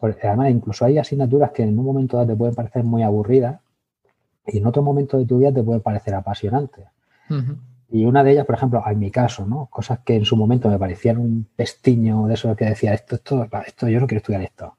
[0.00, 3.60] además incluso hay asignaturas que en un momento dado te pueden parecer muy aburridas
[4.46, 6.86] y en otro momento de tu vida te pueden parecer apasionantes.
[7.90, 9.66] Y una de ellas, por ejemplo, en mi caso, ¿no?
[9.66, 13.46] Cosas que en su momento me parecían un pestiño de eso que decía, esto, esto,
[13.66, 14.76] esto, yo no quiero estudiar esto.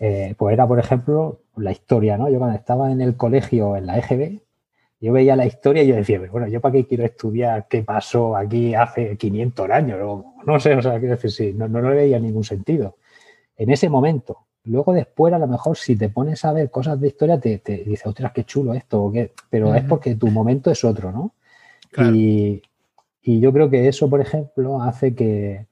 [0.00, 2.28] Eh, pues era, por ejemplo, la historia, ¿no?
[2.28, 4.40] Yo cuando estaba en el colegio, en la EGB,
[5.00, 8.36] yo veía la historia y yo decía, bueno, ¿yo para qué quiero estudiar qué pasó
[8.36, 10.24] aquí hace 500 años?
[10.46, 12.96] no sé, o sea, quiero decir, sí, no, no, le veía ningún sentido.
[13.56, 14.46] En ese momento.
[14.64, 17.78] Luego después, a lo mejor, si te pones a ver cosas de historia, te, te
[17.78, 21.34] dices, ostras, qué chulo esto, o qué, pero es porque tu momento es otro, ¿no?
[22.14, 22.62] Y,
[23.22, 25.66] y yo creo que eso, por ejemplo, hace que,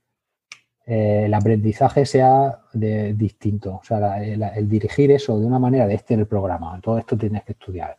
[0.91, 3.75] eh, el aprendizaje sea de, distinto.
[3.77, 6.81] O sea, el, dirigir eso de una manera de este en el programa.
[6.83, 7.97] Todo esto tienes que estudiar.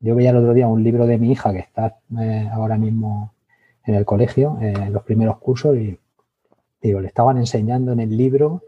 [0.00, 3.32] Yo veía el otro día un libro de mi hija que está eh, ahora mismo
[3.86, 5.98] en el colegio, eh, en los primeros cursos, y
[6.82, 8.64] digo, le estaban enseñando en el libro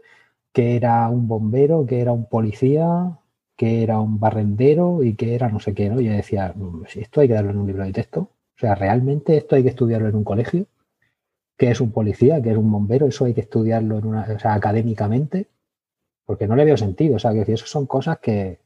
[0.51, 3.19] que era un bombero, que era un policía,
[3.55, 6.01] que era un barrendero y que era no sé qué, ¿no?
[6.01, 8.21] Y yo decía, mm, esto hay que darlo en un libro de texto.
[8.21, 10.65] O sea, ¿realmente esto hay que estudiarlo en un colegio?
[11.57, 15.47] Qué es un policía, qué es un bombero, eso hay que estudiarlo en una, académicamente,
[16.25, 17.15] porque no le veo sentido.
[17.15, 18.59] O sea, que eso son cosas que,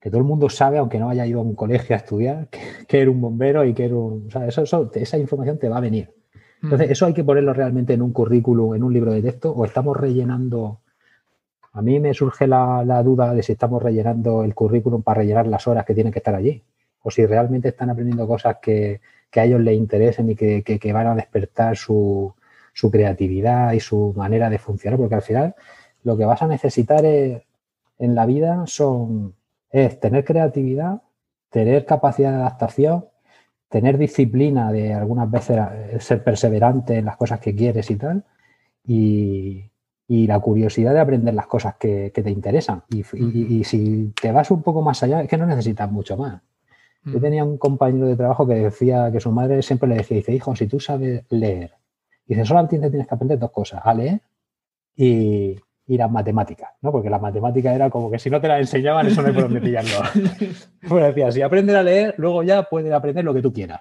[0.00, 2.48] todo el mundo sabe, aunque no haya ido a un colegio a estudiar,
[2.88, 4.26] que, era un bombero y que era un.
[4.28, 6.14] O sea, eso, esa información te va a venir.
[6.62, 9.64] Entonces, eso hay que ponerlo realmente en un currículum, en un libro de texto, o
[9.64, 10.80] estamos rellenando.
[11.72, 15.68] A mí me surge la, duda de si estamos rellenando el currículum para rellenar las
[15.68, 16.64] horas que tienen que estar allí,
[17.08, 19.00] o si realmente están aprendiendo cosas que,
[19.34, 22.34] a ellos les interesen y que, van a despertar su,
[22.72, 25.54] su, creatividad y su manera de funcionar, porque al final
[26.02, 29.34] lo que vas a necesitar en la vida son,
[29.70, 31.02] es tener creatividad,
[31.50, 33.04] tener capacidad de adaptación
[33.68, 35.58] tener disciplina de algunas veces
[36.00, 38.24] ser perseverante en las cosas que quieres y tal,
[38.86, 39.64] y,
[40.08, 42.82] la curiosidad de aprender las cosas que, te interesan.
[42.88, 43.02] Y,
[43.64, 46.40] si te vas un poco más allá, es que no necesitas mucho más.
[47.04, 50.34] Yo tenía un compañero de trabajo que decía que su madre siempre le decía, dice,
[50.34, 51.72] hijo, si tú sabes leer,
[52.26, 54.20] dice, solamente tienes que aprender dos cosas, a leer
[54.94, 56.92] y, y las matemáticas, ¿no?
[56.92, 59.44] Porque las matemáticas era como que si no te las enseñaban, eso no hay por
[59.44, 59.90] dónde pillarlo.
[60.88, 63.80] pues decía, si aprendes a leer, luego ya puedes aprender lo que tú quieras.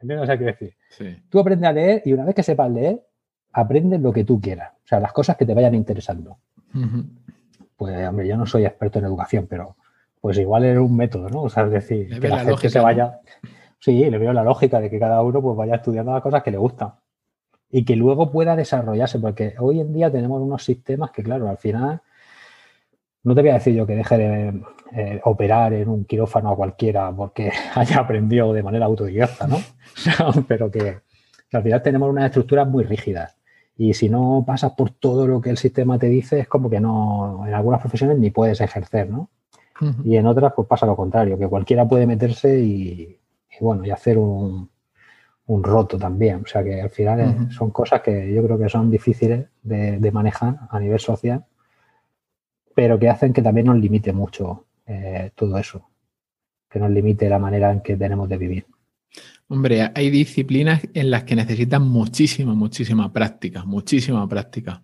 [0.00, 0.24] ¿Entiendes?
[0.24, 3.00] O sea, quiero decir, tú aprendes a leer y una vez que sepas leer,
[3.52, 4.72] aprendes lo que tú quieras.
[4.84, 6.38] O sea, las cosas que te vayan interesando.
[7.76, 9.76] Pues, hombre, yo no soy experto en educación, pero
[10.26, 11.42] pues igual era un método, ¿no?
[11.42, 13.20] O sea, es decir, que la, gente se vaya...
[13.78, 16.50] Sí, le veo la lógica de que cada uno pues vaya estudiando las cosas que
[16.50, 16.94] le gustan
[17.70, 21.58] y que luego pueda desarrollarse, porque hoy en día tenemos unos sistemas que, claro, al
[21.58, 22.00] final,
[23.22, 24.62] no te voy a decir yo que deje de
[24.96, 29.58] eh, operar en un quirófano a cualquiera porque haya aprendido de manera autodidacta, ¿no?
[30.48, 30.98] Pero que,
[31.52, 33.36] al final tenemos unas estructuras muy rígidas.
[33.76, 36.80] Y si no pasas por todo lo que el sistema te dice, es como que
[36.80, 39.30] no, en algunas profesiones ni puedes ejercer, ¿no?
[40.04, 43.18] Y en otras, pues pasa lo contrario, que cualquiera puede meterse y
[43.60, 44.68] bueno, y hacer un,
[45.46, 46.42] un roto también.
[46.44, 50.58] O sea que al final son cosas que yo creo que son difíciles de, manejar
[50.70, 51.44] a nivel social,
[52.74, 55.88] pero que hacen que también nos limite mucho eh, todo eso,
[56.68, 58.66] que nos limite la manera en que tenemos de vivir.
[59.48, 64.82] Hombre, hay disciplinas en las que necesitan muchísima, muchísima práctica, muchísima práctica.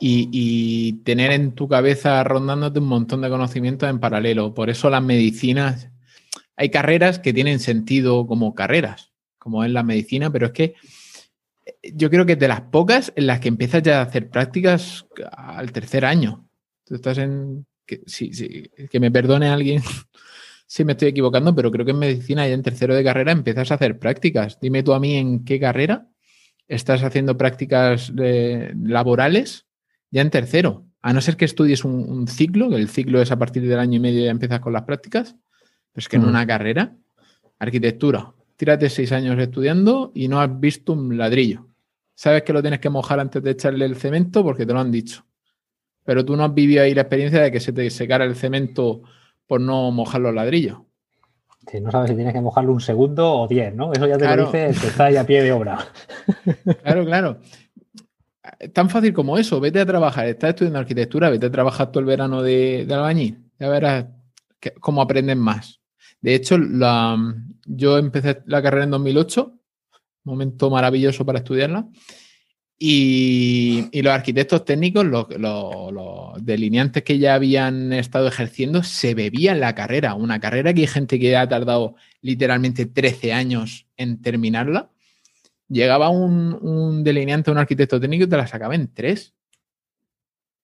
[0.00, 4.54] Y, tener en tu cabeza rondándote un montón de conocimientos en paralelo.
[4.54, 5.90] Por eso las medicinas,
[6.56, 9.08] hay carreras que tienen sentido como carreras
[9.48, 10.74] como es la medicina, pero es que
[11.64, 15.06] eh, yo creo que de las pocas en las que empiezas ya a hacer prácticas
[15.32, 16.46] al tercer año.
[16.84, 17.66] Tú estás en.
[17.86, 19.82] Que, sí, sí, que me perdone alguien
[20.66, 23.70] si me estoy equivocando, pero creo que en medicina ya en tercero de carrera empiezas
[23.70, 24.60] a hacer prácticas.
[24.60, 26.06] Dime tú a mí en qué carrera
[26.66, 29.67] estás haciendo prácticas laborales
[30.10, 30.84] ya en tercero.
[31.00, 33.96] A no ser que estudies un, ciclo, que el ciclo es a partir del año
[33.96, 35.36] y medio ya empiezas con las prácticas,
[35.92, 36.28] pero es que en mm.
[36.28, 36.96] una carrera,
[37.58, 41.68] arquitectura, tírate seis años estudiando y no has visto un ladrillo.
[42.14, 44.90] Sabes que lo tienes que mojar antes de echarle el cemento porque te lo han
[44.90, 45.24] dicho.
[46.04, 49.02] Pero tú no has vivido ahí la experiencia de que se te secara el cemento
[49.46, 50.78] por no mojar los ladrillos.
[51.70, 53.92] Sí, no sabes si tienes que mojarlo un segundo o diez, ¿no?
[53.92, 55.78] Eso ya te lo dice el que está ahí a pie de obra.
[56.82, 57.38] Claro, claro.
[58.72, 62.06] Tan fácil como eso, vete a trabajar, estás estudiando arquitectura, vete a trabajar todo el
[62.06, 63.38] verano de, albañil.
[63.58, 64.06] Ya verás
[64.80, 65.80] cómo aprenden más.
[66.20, 67.16] De hecho, la,
[67.66, 69.54] yo empecé la carrera en 2008,
[70.24, 71.88] momento maravilloso para estudiarla.
[72.80, 75.26] Y, los arquitectos técnicos, los,
[76.40, 80.14] delineantes que ya habían estado ejerciendo, se bebían la carrera.
[80.14, 84.90] Una carrera que hay gente que ha tardado literalmente 13 años en terminarla.
[85.68, 89.34] Llegaba un, delineante, un arquitecto técnico y te la sacaba en tres.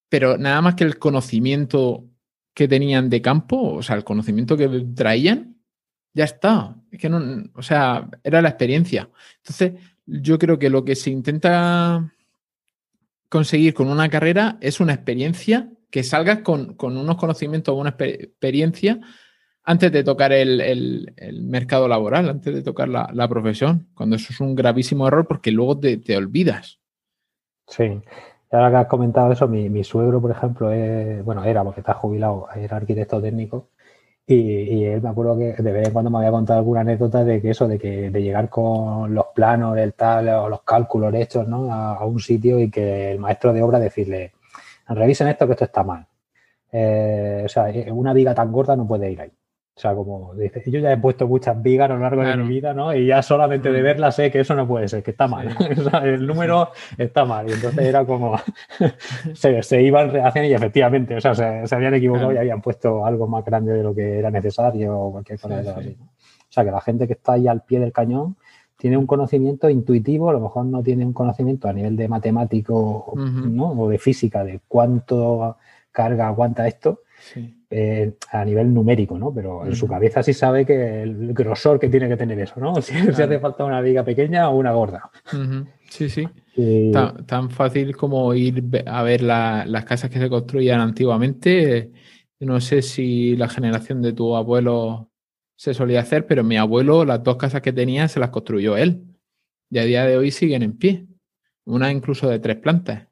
[0.08, 2.08] Pero nada más que el conocimiento
[2.54, 5.56] que tenían de campo, o sea, el conocimiento que traían,
[6.14, 6.76] ya está.
[6.90, 9.10] Es que no, o sea, era la experiencia.
[9.38, 9.72] Entonces,
[10.06, 12.12] yo creo que lo que se intenta
[13.28, 19.00] conseguir con una carrera es una experiencia que salgas con, unos conocimientos o una experiencia
[19.64, 21.12] antes de tocar el,
[21.42, 25.78] mercado laboral, antes de tocar la, profesión, cuando eso es un gravísimo error porque luego
[25.78, 26.78] te, te olvidas.
[27.66, 28.00] Sí,
[28.50, 30.70] ahora que has comentado eso, mi, suegro, por ejemplo,
[31.24, 33.68] bueno, era porque está jubilado, era arquitecto técnico.
[34.26, 37.42] Y, él me acuerdo que de vez en cuando me había contado alguna anécdota de
[37.42, 41.46] que eso, de que de llegar con los planos, el tal, o los cálculos hechos,
[41.46, 41.70] ¿no?
[41.72, 44.32] A, un sitio y que el maestro de obra decirle,
[44.88, 46.06] revisen esto que esto está mal.
[46.72, 49.32] Eh, o sea, una viga tan gorda no puede ir ahí.
[49.76, 52.72] O sea, como yo ya he puesto muchas vigas a lo largo de mi vida,
[52.72, 52.94] ¿no?
[52.94, 53.82] Y ya solamente de mm.
[53.82, 55.48] verlas sé que eso no puede ser, que está mal.
[56.04, 57.48] el número está mal.
[57.48, 58.38] Y entonces era como,
[59.34, 63.26] se, se, iban reaccionando y efectivamente, o sea, se, habían equivocado y habían puesto algo
[63.26, 65.96] más grande de lo que era necesario o cualquier cosa de así.
[65.98, 68.36] O sea, que la gente que está ahí al pie del cañón
[68.76, 73.12] tiene un conocimiento intuitivo, a lo mejor no tiene un conocimiento a nivel de matemático
[73.16, 73.72] ¿no?
[73.72, 75.56] o de física, de cuánto
[75.90, 77.00] carga aguanta esto,
[77.76, 79.34] eh, a nivel numérico, ¿no?
[79.34, 82.74] Pero en su cabeza sí sabe que el grosor que tiene que tener eso, ¿no?
[82.80, 85.10] Si, hace falta una viga pequeña o una gorda.
[85.90, 86.28] Sí, sí.
[87.26, 91.90] Tan, fácil como ir a ver las casas que se construían antiguamente.
[92.38, 95.10] No sé si la generación de tu abuelo
[95.56, 99.02] se solía hacer, pero mi abuelo, las dos casas que tenía, se las construyó él.
[99.68, 101.08] Y a día de hoy siguen en pie.
[101.64, 103.08] Una incluso de tres plantas.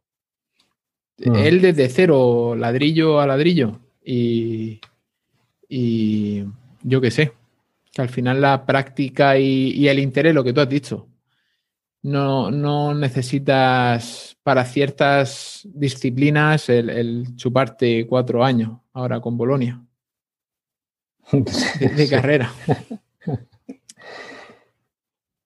[1.18, 1.34] Mm.
[1.34, 3.81] Él desde cero, ladrillo a ladrillo.
[4.04, 4.80] Y,
[5.68, 6.44] y
[6.82, 7.32] yo qué sé,
[7.92, 11.08] que al final la práctica y, el interés, lo que tú has dicho,
[12.02, 19.80] no, no necesitas para ciertas disciplinas el, chuparte cuatro años ahora con Bolonia
[21.32, 22.52] de carrera.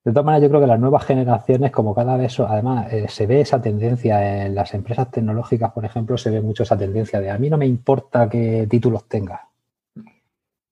[0.07, 3.27] De todas maneras, yo creo que las nuevas generaciones, como cada vez, además, eh, se
[3.27, 7.29] ve esa tendencia en las empresas tecnológicas, por ejemplo, se ve mucho esa tendencia de
[7.29, 9.41] a mí no me importa qué títulos tengas.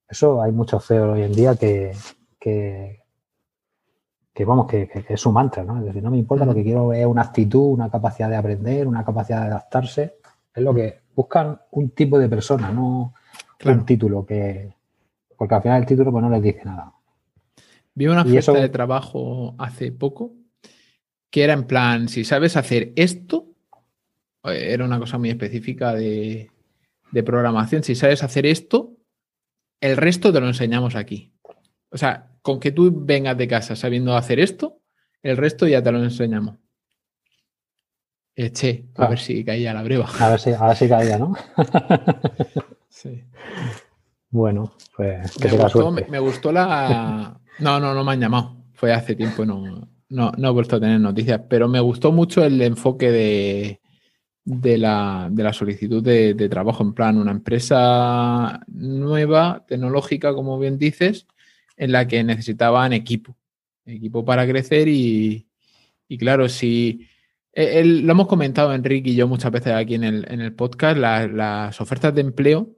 [0.09, 1.91] Eso hay muchos feos hoy en día que,
[2.39, 3.01] que,
[4.45, 5.81] vamos, que, es su mantra, ¿no?
[5.81, 8.87] Es decir, no me importa, lo que quiero es una actitud, una capacidad de aprender,
[8.87, 10.15] una capacidad de adaptarse.
[10.55, 13.15] Es lo que buscan un tipo de persona, no
[13.65, 14.73] un título que.
[15.37, 16.94] Porque al final el título pues, no les dice nada.
[17.95, 20.35] Vi una oferta de trabajo hace poco
[21.35, 23.57] que era en plan, si sabes hacer esto,
[24.45, 26.49] eh, era una cosa muy específica de,
[27.25, 28.97] programación, si sabes hacer esto,
[29.81, 31.33] el resto te lo enseñamos aquí.
[31.91, 34.81] O sea, con que tú vengas de casa sabiendo hacer esto,
[35.25, 36.57] el resto ya te lo enseñamos.
[38.37, 39.09] Eché, a ah.
[39.09, 40.09] ver si caía la breva.
[40.21, 41.35] A ver si, a ver si caía, ¿no?
[42.89, 43.25] sí.
[44.35, 45.31] Bueno, pues
[46.11, 48.57] me gustó la, no, no, no me han llamado.
[48.73, 52.45] Fue hace tiempo y no, no, he vuelto a tener noticias, pero me gustó mucho
[52.45, 53.81] el enfoque de,
[54.45, 56.83] de, la, solicitud de, trabajo.
[56.83, 61.29] En plan, una empresa nueva, tecnológica, como bien dices,
[61.77, 63.37] en la que necesitaban equipo.
[63.87, 65.47] Equipo para crecer y,
[66.19, 67.07] claro, si.
[67.53, 70.99] Eh, lo hemos comentado Enrique y yo muchas veces aquí en el, en el podcast,
[70.99, 72.75] las ofertas de empleo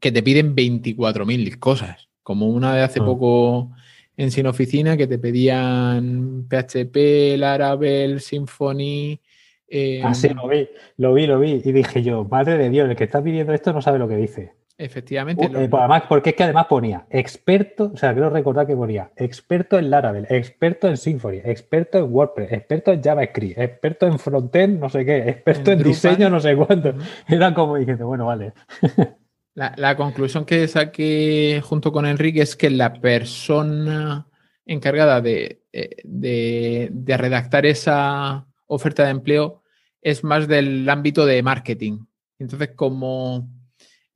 [0.00, 2.08] que te piden 24.000 cosas.
[2.22, 3.04] Como una de hace ah.
[3.04, 3.70] poco
[4.16, 9.18] en Sin Oficina que te pedían PHP, Laravel, Symfony.
[9.68, 11.62] Eh, ah, sí, lo vi, lo vi, lo vi.
[11.64, 14.16] Y dije yo, madre de Dios, el que está pidiendo esto no sabe lo que
[14.16, 14.52] dice.
[14.76, 15.46] Efectivamente.
[15.46, 18.74] Uh, eh, pues además, porque es que además ponía experto, o sea, quiero recordar que
[18.74, 24.18] ponía experto en Laravel, experto en Symfony, experto en WordPress, experto en JavaScript, experto en
[24.18, 26.94] frontend, no sé qué, experto en, diseño, no sé cuánto.
[27.28, 28.52] Era como diciendo, bueno, vale.
[29.54, 34.26] La, conclusión que saqué junto con Enrique es que la persona
[34.66, 39.62] encargada de, eh, redactar esa oferta de empleo
[40.02, 42.04] es más del ámbito de marketing.
[42.40, 43.48] Entonces, como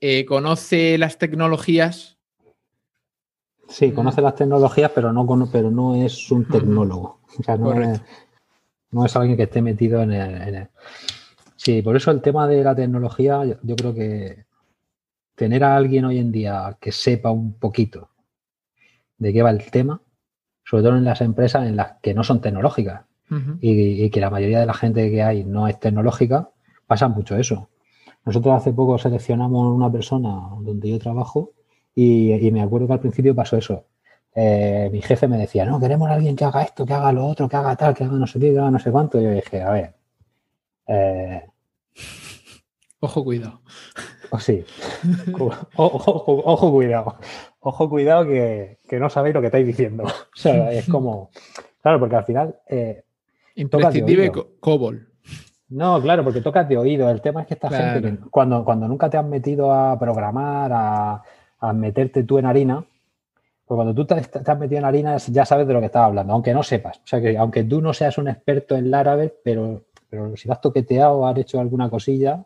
[0.01, 2.19] eh, conoce las tecnologías.
[3.69, 7.21] Sí, conoce las tecnologías, pero no, pero no es un tecnólogo.
[7.39, 10.69] O sea, no, es, alguien que esté metido en el,
[11.55, 14.48] Sí, por eso el tema de la tecnología, yo creo que
[15.39, 18.11] tener a alguien hoy en día que sepa un poquito
[19.17, 20.03] de qué va el tema,
[20.65, 23.05] sobre todo en las empresas en las que no son tecnológicas
[23.61, 26.51] y, que la mayoría de la gente que hay no es tecnológica,
[26.87, 27.69] pasa mucho eso.
[28.25, 31.53] Nosotros hace poco seleccionamos una persona donde yo trabajo
[31.95, 33.85] y, me acuerdo que al principio pasó eso.
[34.35, 37.27] Eh, mi jefe me decía, no, queremos a alguien que haga esto, que haga lo
[37.27, 39.21] otro, que haga tal, que haga no sé qué, que haga no sé cuánto.
[39.21, 39.95] Y yo dije, a ver,
[40.89, 41.43] eh,
[43.01, 43.61] Ojo, cuidado.
[44.31, 44.65] Oh, sí.
[45.77, 47.17] Ojo, cuidado.
[47.61, 50.05] Ojo, cuidado que, no sabéis lo que estáis diciendo.
[50.39, 51.31] O sea, es como.
[51.83, 52.57] Claro, porque al final.
[52.69, 53.03] Eh,
[53.57, 55.09] Imprescindible COBOL.
[55.71, 57.11] No, claro, porque tocas de oído.
[57.11, 61.73] El tema es que esta gente, cuando, cuando nunca te has metido a programar, a,
[61.73, 62.85] meterte tú en harina,
[63.67, 66.33] pues cuando tú te, has metido en harina ya sabes de lo que estás hablando,
[66.33, 66.99] aunque no sepas.
[66.99, 70.61] O sea, que aunque tú no seas un experto en Laravel, pero, pero si has
[70.61, 72.45] toqueteado o has hecho alguna cosilla,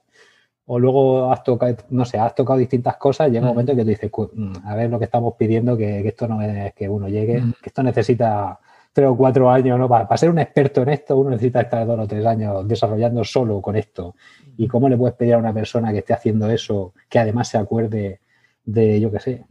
[0.66, 3.78] o luego has tocado, no sé, has tocado distintas cosas y llega un momento en
[3.78, 6.88] que te dices, mm, a ver lo que estamos pidiendo, que, esto no es que
[6.88, 8.58] uno llegue, que esto necesita
[8.92, 9.88] tres o cuatro años, ¿no?
[9.88, 13.60] Para, ser un experto en esto, uno necesita estar dos o tres años desarrollando solo
[13.60, 14.14] con esto.
[14.56, 17.58] ¿Y cómo le puedes pedir a una persona que esté haciendo eso, que además se
[17.58, 18.20] acuerde
[18.64, 19.44] de, yo qué sé?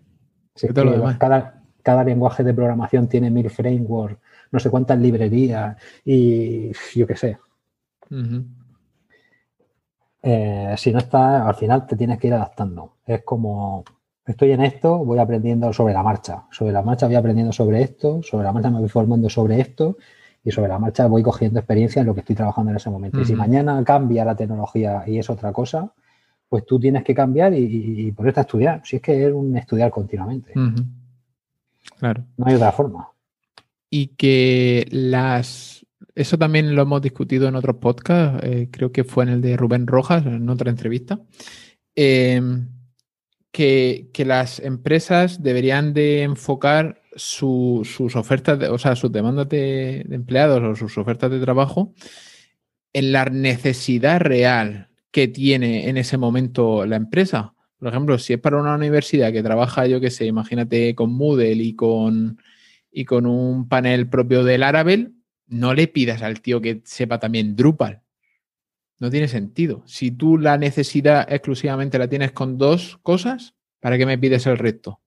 [1.18, 4.18] cada, cada lenguaje de programación tiene mil frameworks,
[4.52, 7.38] no sé cuántas librerías y yo qué sé.
[10.22, 12.98] Eh, si no estás, al final te tienes que ir adaptando.
[13.06, 13.84] Es como,
[14.26, 16.44] estoy en esto, voy aprendiendo sobre la marcha.
[16.52, 19.98] Sobre la marcha voy aprendiendo sobre esto, sobre la marcha me voy formando sobre esto
[20.44, 23.20] y sobre la marcha voy cogiendo experiencia en lo que estoy trabajando en ese momento.
[23.20, 25.92] Y si mañana cambia la tecnología y es otra cosa,
[26.50, 28.82] pues tú tienes que cambiar y, por ponerte a estudiar.
[28.84, 30.54] Si es que es un estudiar continuamente.
[31.98, 32.24] Claro.
[32.38, 33.10] No hay otra forma.
[33.90, 35.81] Y que las.
[36.22, 39.58] Eso también lo hemos discutido en otros podcasts, eh, creo que fue en el de
[39.58, 41.20] Rubén Rojas, en otra entrevista.
[41.96, 42.70] Em,
[43.52, 50.62] que, las empresas deberían de enfocar sus ofertas, o sea, sus demandas de, de, empleados
[50.64, 51.94] o sus ofertas de trabajo
[52.94, 57.56] en la necesidad real que tiene en ese momento la empresa.
[57.80, 61.54] Por ejemplo, si es para una universidad que trabaja, yo qué sé, imagínate con Moodle
[61.54, 62.40] y con,
[62.92, 65.16] y con un panel propio del Laravel,
[65.52, 68.02] no le pidas al tío que sepa también Drupal.
[69.00, 69.84] No tiene sentido.
[69.86, 74.58] Si tú la necesidad exclusivamente la tienes con dos cosas, ¿para qué me pides el
[74.58, 75.00] resto?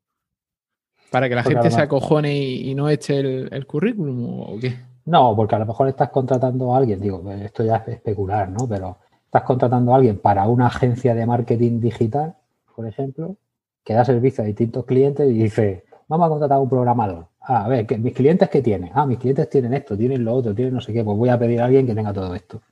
[1.11, 4.74] ¿Para que la gente se acojone y, no eche el, el, currículum o qué?
[5.05, 8.68] No, porque a lo mejor estás contratando a alguien, digo, esto ya es especular, ¿no?
[8.68, 12.34] Pero estás contratando a alguien para una agencia de marketing digital,
[12.74, 13.36] por ejemplo,
[13.84, 17.28] que da servicio a distintos clientes y dice, vamos a contratar a un programador.
[17.47, 18.90] Ah, a ver, ¿qué, mis clientes qué tienen?
[18.95, 21.38] Ah, mis clientes tienen esto, tienen lo otro, tienen no sé qué, pues voy a
[21.38, 22.62] pedir a alguien que tenga todo esto.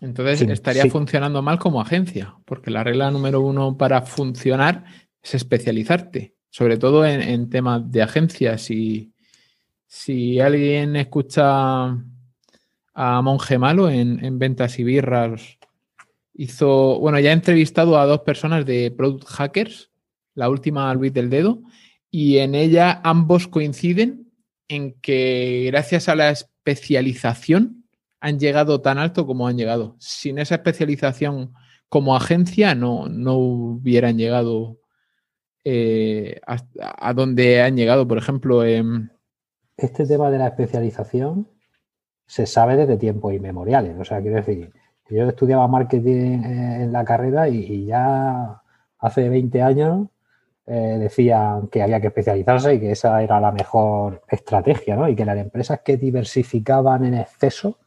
[0.00, 4.84] Entonces estaría funcionando mal como agencia, porque la regla número uno para funcionar
[5.22, 8.62] es especializarte, sobre todo en, temas de agencias.
[8.62, 9.12] Si,
[9.86, 11.96] si alguien escucha
[12.94, 15.58] a Monje Malo en, en ventas y birras
[16.34, 19.90] Hizo, bueno, ya he entrevistado a dos personas de Product Hackers,
[20.34, 21.60] la última Luis del Dedo,
[22.14, 24.30] y en ella ambos coinciden
[24.68, 27.86] en que gracias a la especialización
[28.20, 29.96] han llegado tan alto como han llegado.
[29.98, 31.54] Sin esa especialización
[31.88, 34.78] como agencia no, no hubieran llegado
[35.64, 38.06] eh, a, donde han llegado.
[38.06, 41.48] Por ejemplo, este tema de la especialización
[42.26, 43.98] se sabe desde tiempos inmemoriales.
[43.98, 44.70] O sea, quiero decir,
[45.08, 48.62] yo estudiaba marketing en la carrera y, ya
[48.98, 50.08] hace 20 años
[50.66, 55.08] eh, decían que había que especializarse y que esa era la mejor estrategia, ¿no?
[55.08, 57.78] Y que las empresas que diversificaban en exceso,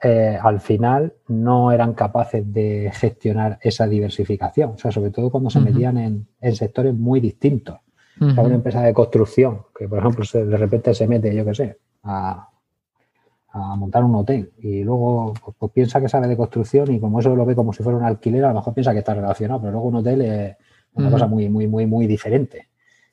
[0.00, 4.70] eh, al final no eran capaces de gestionar esa diversificación.
[4.70, 7.80] O sea, sobre todo cuando se metían en, sectores muy distintos.
[8.20, 11.54] o sea, una empresa de construcción, que por ejemplo de repente se mete, yo qué
[11.54, 12.48] sé, a,
[13.50, 17.18] a montar un hotel y luego pues, pues, piensa que sabe de construcción y como
[17.20, 19.60] eso lo ve como si fuera un alquiler, a lo mejor piensa que está relacionado,
[19.60, 20.56] pero luego un hotel es
[20.98, 22.68] una cosa muy, muy, muy, muy diferente.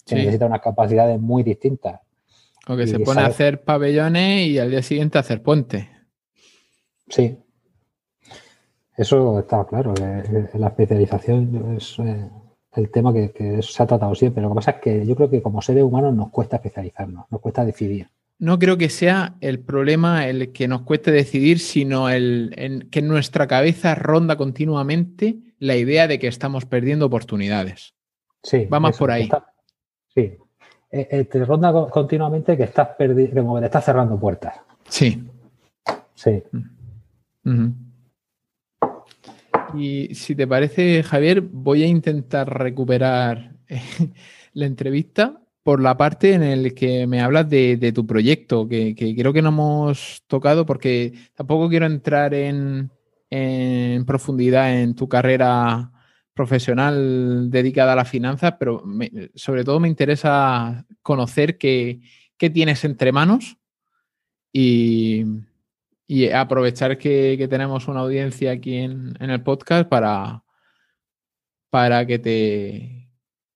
[0.06, 2.02] Se necesita unas capacidades muy distintas.
[2.68, 5.86] O que se pone a hacer pabellones y al día siguiente a hacer puentes.
[7.08, 7.38] Sí.
[8.98, 9.94] Eso está claro.
[10.54, 12.30] La especialización es eh,
[12.74, 14.42] el tema que, que se ha tratado siempre.
[14.42, 17.42] Lo que pasa es que yo creo que como seres humanos nos cuesta especializarnos, nos
[17.42, 18.08] cuesta decidir
[18.38, 23.08] no creo que sea el problema el que nos cueste decidir, sino el que en
[23.08, 27.96] nuestra cabeza ronda continuamente la idea de que estamos perdiendo oportunidades.
[28.44, 28.68] Sí.
[28.70, 29.30] Vamos por ahí.
[30.14, 30.38] sí.
[30.92, 34.56] Eh, eh, te ronda continuamente que estás perdiendo, te estás cerrando puertas.
[34.88, 35.28] Sí.
[36.14, 36.42] Sí.
[39.74, 43.82] Y si te parece, Javier, voy a intentar recuperar eh,
[44.54, 49.34] la entrevista por la parte en la que me hablas de, tu proyecto, que, creo
[49.34, 52.92] que no hemos tocado porque tampoco quiero entrar en,
[54.06, 55.92] profundidad en tu carrera
[56.36, 58.84] profesional dedicada a la finanza, pero
[59.34, 62.00] sobre todo me interesa conocer qué,
[62.38, 63.58] tienes entre manos
[64.54, 65.26] y,
[66.32, 70.44] aprovechar que, tenemos una audiencia aquí en, en el podcast para,
[71.72, 73.05] para que te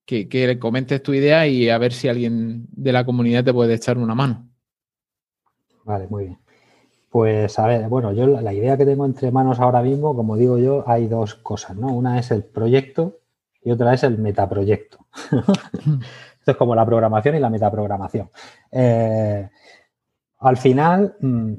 [0.09, 3.97] que, comentes tu idea y a ver si alguien de la comunidad te puede echar
[3.97, 4.47] una mano.
[5.83, 6.39] Vale, muy bien.
[7.11, 10.57] Pues a ver, bueno, yo la idea que tengo entre manos ahora mismo, como digo
[10.57, 11.87] yo, hay dos cosas, ¿no?
[11.87, 13.19] Una es el proyecto
[13.63, 15.05] y otra es el metaproyecto.
[16.39, 18.29] Esto es como la programación y la metaprogramación.
[18.71, 19.49] Eh,
[20.39, 21.53] al final, mm,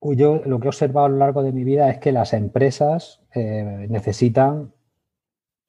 [0.00, 3.20] yo lo que he observado a lo largo de mi vida es que las empresas
[3.34, 4.72] eh, necesitan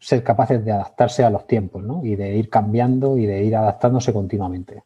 [0.03, 2.03] ser capaces de adaptarse a los tiempos ¿no?
[2.03, 4.83] y de ir cambiando y de ir adaptándose continuamente.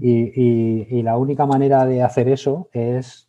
[0.00, 3.28] y, la única manera de hacer eso es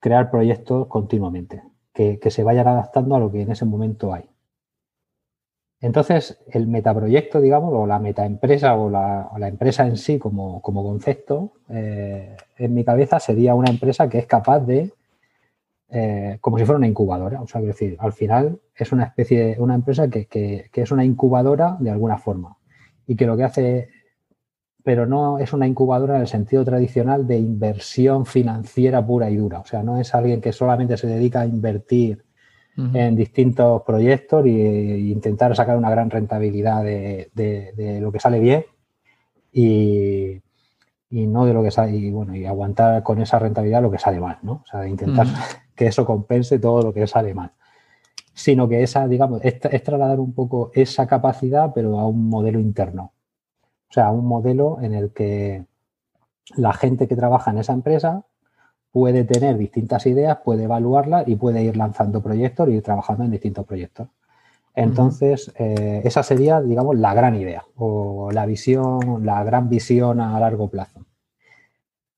[0.00, 4.24] crear proyectos continuamente, que, se vayan adaptando a lo que en ese momento hay.
[5.80, 10.60] Entonces, el metaproyecto, digamos, o la metaempresa o la, o la empresa en sí como,
[10.62, 14.92] concepto, eh, en mi cabeza sería una empresa que es capaz de
[15.90, 17.40] eh, como si fuera una incubadora.
[17.42, 21.76] O sea, quiero decir, al final es una especie, una empresa que, es una incubadora
[21.78, 22.56] de alguna forma
[23.06, 23.88] y que lo que hace,
[24.82, 29.60] pero no es una incubadora en el sentido tradicional de inversión financiera pura y dura.
[29.60, 32.24] O sea, no es alguien que solamente se dedica a invertir
[32.76, 38.64] en distintos proyectos e intentar sacar una gran rentabilidad de, lo que sale bien
[39.52, 40.40] y,
[41.10, 44.18] no de lo que sale, y bueno, y aguantar con esa rentabilidad lo que sale
[44.18, 44.54] mal, ¿no?
[44.54, 45.28] O sea, intentar
[45.74, 47.52] que eso compense todo lo que sale mal.
[48.32, 53.12] Sino que esa, digamos, es, trasladar un poco esa capacidad, pero a un modelo interno.
[53.88, 55.66] O sea, a un modelo en el que
[56.56, 58.24] la gente que trabaja en esa empresa
[58.90, 63.30] puede tener distintas ideas, puede evaluarlas y puede ir lanzando proyectos y ir trabajando en
[63.30, 64.08] distintos proyectos.
[64.74, 70.38] Entonces, eh, esa sería, digamos, la gran idea o la visión, la gran visión a
[70.40, 71.06] largo plazo.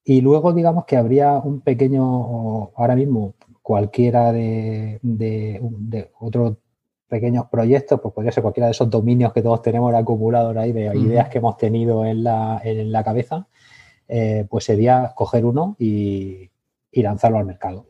[0.04, 3.34] Y luego, digamos que habría un pequeño, ahora mismo,
[3.66, 5.60] cualquiera de,
[6.20, 6.56] otros
[7.08, 10.96] pequeños proyectos, pues podría ser cualquiera de esos dominios que todos tenemos acumulados ahí, de
[10.96, 13.48] ideas que hemos tenido en la, en la cabeza,
[14.06, 16.48] eh, pues sería coger uno y,
[16.92, 17.86] y lanzarlo al mercado.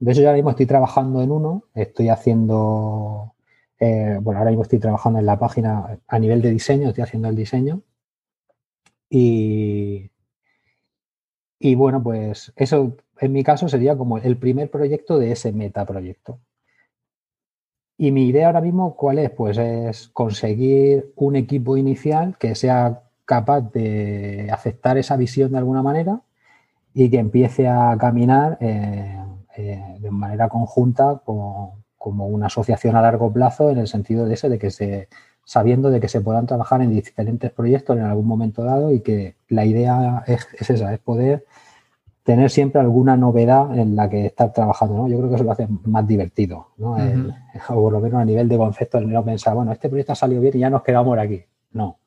[0.00, 3.34] De eso yo ahora mismo estoy trabajando en uno, estoy haciendo,
[3.80, 7.28] eh, bueno, ahora mismo estoy trabajando en la página a nivel de diseño, estoy haciendo
[7.28, 7.82] el diseño.
[9.10, 10.10] Y,
[11.62, 16.40] y bueno, pues eso en mi caso sería como el primer proyecto de ese metaproyecto.
[17.96, 19.30] Y mi idea ahora mismo, ¿cuál es?
[19.30, 25.84] Pues es conseguir un equipo inicial que sea capaz de aceptar esa visión de alguna
[25.84, 26.22] manera
[26.94, 29.16] y que empiece a caminar eh,
[29.56, 34.48] eh, de manera conjunta como una asociación a largo plazo en el sentido de ese,
[34.48, 35.08] de que se,
[35.52, 39.34] sabiendo de que se puedan trabajar en diferentes proyectos en algún momento dado y que
[39.48, 41.44] la idea es, esa, es poder
[42.22, 45.08] tener siempre alguna novedad en la que estar trabajando, ¿no?
[45.08, 46.96] Yo creo que eso lo hace más divertido, ¿no?
[47.68, 50.16] o por lo menos a nivel de concepto, el no pensar, bueno, este proyecto ha
[50.16, 51.44] salido bien y ya nos quedamos aquí.
[51.72, 51.98] No.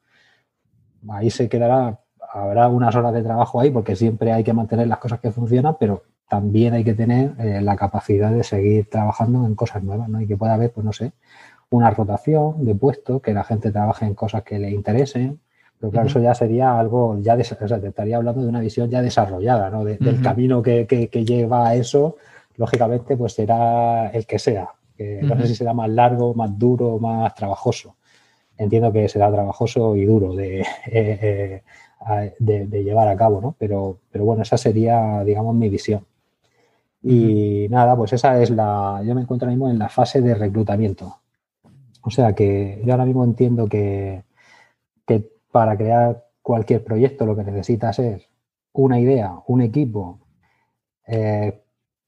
[1.07, 1.99] Ahí se quedará
[2.33, 5.75] habrá unas horas de trabajo ahí porque siempre hay que mantener las cosas que funcionan,
[5.79, 10.19] pero también hay que tener eh, la capacidad de seguir trabajando en cosas nuevas, ¿no?
[10.19, 11.11] Y que pueda haber, pues no sé,
[11.69, 15.39] una rotación de puestos, que la gente trabaje en cosas que le interesen.
[15.79, 18.89] Pero claro, eso ya sería algo, ya o sea, te estaría hablando de una visión
[18.89, 19.83] ya desarrollada, ¿no?
[19.83, 20.85] Del camino que,
[21.25, 22.15] lleva a eso,
[22.55, 24.69] lógicamente, pues será el que sea.
[24.97, 27.95] No sé si será más largo, más duro, más trabajoso.
[28.57, 31.61] Entiendo que será trabajoso y duro de, eh,
[32.09, 33.55] eh, de, llevar a cabo, ¿no?
[33.57, 36.05] Pero, pero bueno, esa sería, digamos, mi visión.
[37.03, 39.01] Y nada, pues esa es la.
[39.05, 41.19] Yo me encuentro ahora mismo en la fase de reclutamiento.
[42.05, 44.23] O sea que yo ahora mismo entiendo que,
[45.07, 48.29] que para crear cualquier proyecto lo que necesitas es
[48.73, 50.19] una idea, un equipo,
[51.07, 51.63] eh,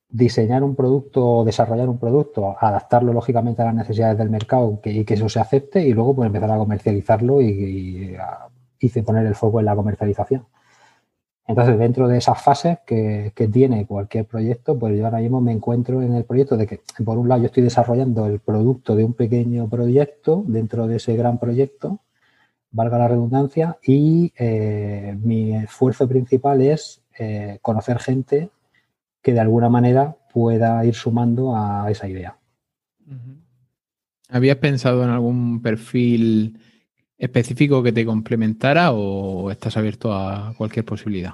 [0.09, 5.13] diseñar un producto, desarrollar un producto, adaptarlo lógicamente a las necesidades del mercado y que
[5.15, 8.47] eso se acepte y luego pues empezar a comercializarlo y, a
[8.79, 10.45] hice poner el foco en la comercialización.
[11.47, 16.01] Entonces, dentro de esas fases que, tiene cualquier proyecto, pues yo ahora mismo me encuentro
[16.01, 19.13] en el proyecto de que, por un lado, yo estoy desarrollando el producto de un
[19.13, 22.01] pequeño proyecto dentro de ese gran proyecto,
[22.71, 28.49] valga la redundancia, y eh, mi esfuerzo principal es eh, conocer gente
[29.21, 32.37] que de alguna manera pueda ir sumando a esa idea.
[34.29, 36.59] ¿Habías pensado en algún perfil
[37.17, 41.33] específico que te complementara o estás abierto a cualquier posibilidad?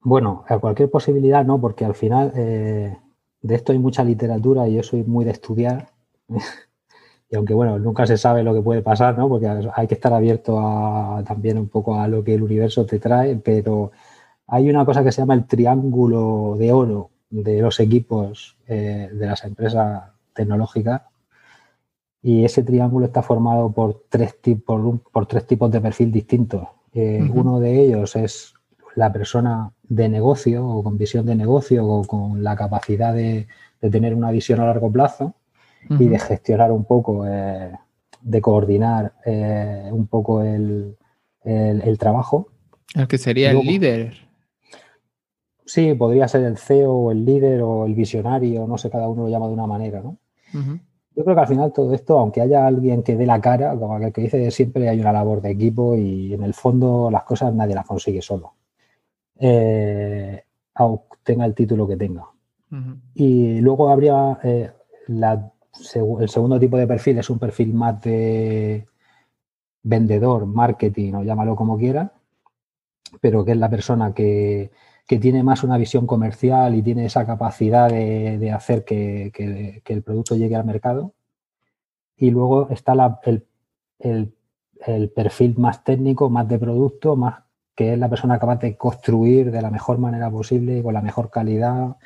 [0.00, 2.96] Bueno, a cualquier posibilidad no, porque al final eh,
[3.40, 5.88] de esto hay mucha literatura y yo soy muy de estudiar.
[7.30, 9.28] y aunque bueno, nunca se sabe lo que puede pasar, ¿no?
[9.28, 12.98] Porque hay que estar abierto a, también un poco a lo que el universo te
[12.98, 13.92] trae, pero
[14.46, 19.26] hay una cosa que se llama el triángulo de oro de los equipos eh, de
[19.26, 20.04] las empresas
[20.34, 21.02] tecnológicas
[22.24, 26.66] y ese triángulo está formado por tres, tipos, por tres tipos de perfil distintos.
[26.94, 28.54] Eh, uno de ellos es
[28.94, 33.46] la persona de negocio o con visión de negocio o con la capacidad de,
[33.78, 35.34] tener una visión a largo plazo
[35.90, 37.72] y de gestionar un poco, eh,
[38.22, 40.96] de coordinar eh, un poco el,
[41.98, 42.48] trabajo.
[42.94, 44.14] El que sería el líder.
[45.66, 49.24] Sí, podría ser el CEO o el líder o el visionario, no sé, cada uno
[49.24, 50.16] lo llama de una manera, ¿no?
[51.16, 53.94] Yo creo que al final todo esto, aunque haya alguien que dé la cara, como
[53.94, 57.54] aquel que dice, siempre hay una labor de equipo y en el fondo las cosas
[57.54, 58.54] nadie las consigue solo.
[59.38, 60.42] Eh,
[60.74, 62.26] aunque tenga el título que tenga.
[63.14, 64.72] Y luego habría eh,
[65.06, 68.84] el segundo tipo de perfil, es un perfil más de
[69.84, 72.12] vendedor, marketing o llámalo como quiera,
[73.20, 74.72] pero que es la persona que,
[75.06, 80.56] tiene más una visión comercial y tiene esa capacidad de, hacer que, el producto llegue
[80.56, 81.14] al mercado.
[82.16, 82.94] Y luego está
[83.98, 84.34] el,
[85.14, 87.42] perfil más técnico, más de producto, más
[87.74, 91.30] que es la persona capaz de construir de la mejor manera posible, con la mejor
[91.30, 91.96] calidad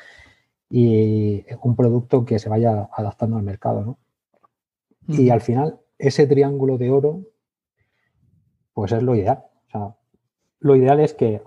[0.71, 3.99] y un producto que se vaya adaptando al mercado, ¿no?
[5.07, 7.23] Y al final, ese triángulo de oro,
[8.75, 9.45] pues es lo ideal.
[9.69, 9.97] O sea,
[10.61, 11.41] lo ideal es que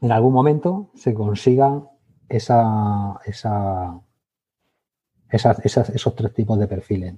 [0.00, 1.82] en algún momento se consiga
[2.28, 4.00] esa, esa,
[5.30, 7.14] esos tres tipos de perfiles.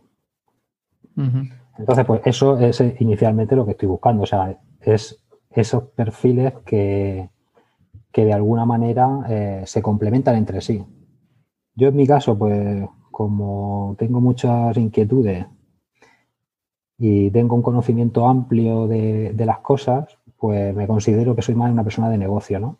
[1.79, 4.23] Entonces, pues eso es inicialmente lo que estoy buscando.
[4.23, 7.31] O sea, es esos perfiles que,
[8.11, 10.85] que de alguna manera eh, se complementan entre sí.
[11.75, 15.47] Yo en mi caso, pues como tengo muchas inquietudes
[16.99, 21.85] y tengo un conocimiento amplio de, las cosas, pues me considero que soy más una
[21.85, 22.77] persona de negocio, ¿no?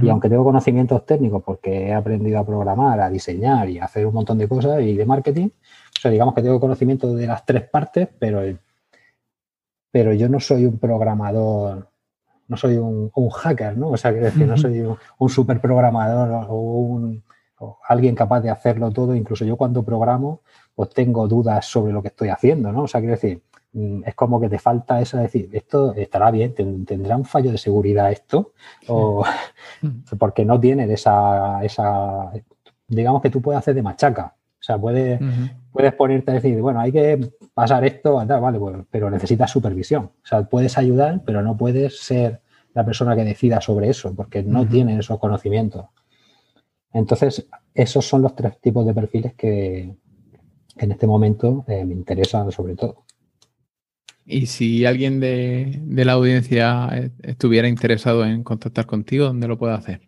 [0.00, 4.06] Y aunque tengo conocimientos técnicos porque he aprendido a programar, a diseñar y a hacer
[4.06, 7.44] un montón de cosas y de marketing, o sea, digamos que tengo conocimiento de las
[7.44, 8.42] tres partes, pero,
[9.90, 11.88] pero yo no soy un programador,
[12.46, 13.88] no soy un, hacker, ¿no?
[13.88, 17.24] O sea, quiero decir, no soy un, un super programador o un
[17.88, 19.16] alguien capaz de hacerlo todo.
[19.16, 20.42] Incluso yo cuando programo,
[20.76, 22.82] pues tengo dudas sobre lo que estoy haciendo, ¿no?
[22.82, 23.42] O sea, quiero decir,
[23.72, 27.58] es como que te falta eso de decir, esto estará bien, tendrá un fallo de
[27.58, 28.52] seguridad esto,
[28.88, 29.24] o
[30.18, 32.32] porque no tiene esa, esa,
[32.88, 34.34] digamos que tú puedes hacer de machaca.
[34.60, 35.18] O sea, puedes,
[35.72, 40.04] puedes ponerte a decir, bueno, hay que pasar esto, vale, pues, pero necesitas supervisión.
[40.04, 42.42] O sea, puedes ayudar, pero no puedes ser
[42.74, 45.86] la persona que decida sobre eso, porque no tienes esos conocimientos.
[46.92, 49.94] Entonces, esos son los tres tipos de perfiles que
[50.76, 53.04] en este momento eh, me interesan sobre todo.
[54.30, 60.02] Y si alguien de, la audiencia estuviera interesado en contactar contigo, ¿dónde lo puede hacer?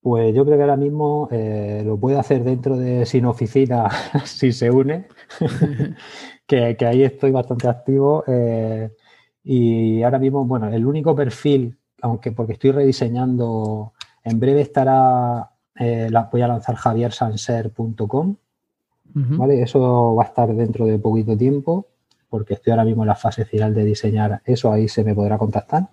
[0.00, 3.88] Pues yo creo que ahora mismo eh, lo puede hacer dentro de Sin Oficina
[4.24, 5.08] si se une,
[6.46, 8.24] que, ahí estoy bastante activo.
[8.26, 8.90] Eh,
[9.44, 13.92] y ahora mismo, bueno, el único perfil, aunque porque estoy rediseñando
[14.24, 18.36] en breve estará, eh, voy a lanzar javiersanser.com,
[19.14, 19.60] ¿vale?
[19.62, 21.88] Eso va a estar dentro de poquito tiempo,
[22.28, 25.38] porque estoy ahora mismo en la fase final de diseñar eso, ahí se me podrá
[25.38, 25.90] contactar.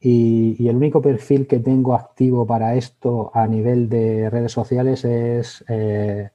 [0.00, 5.64] Y, el único perfil que tengo activo para esto a nivel de redes sociales es,
[5.68, 6.30] eh,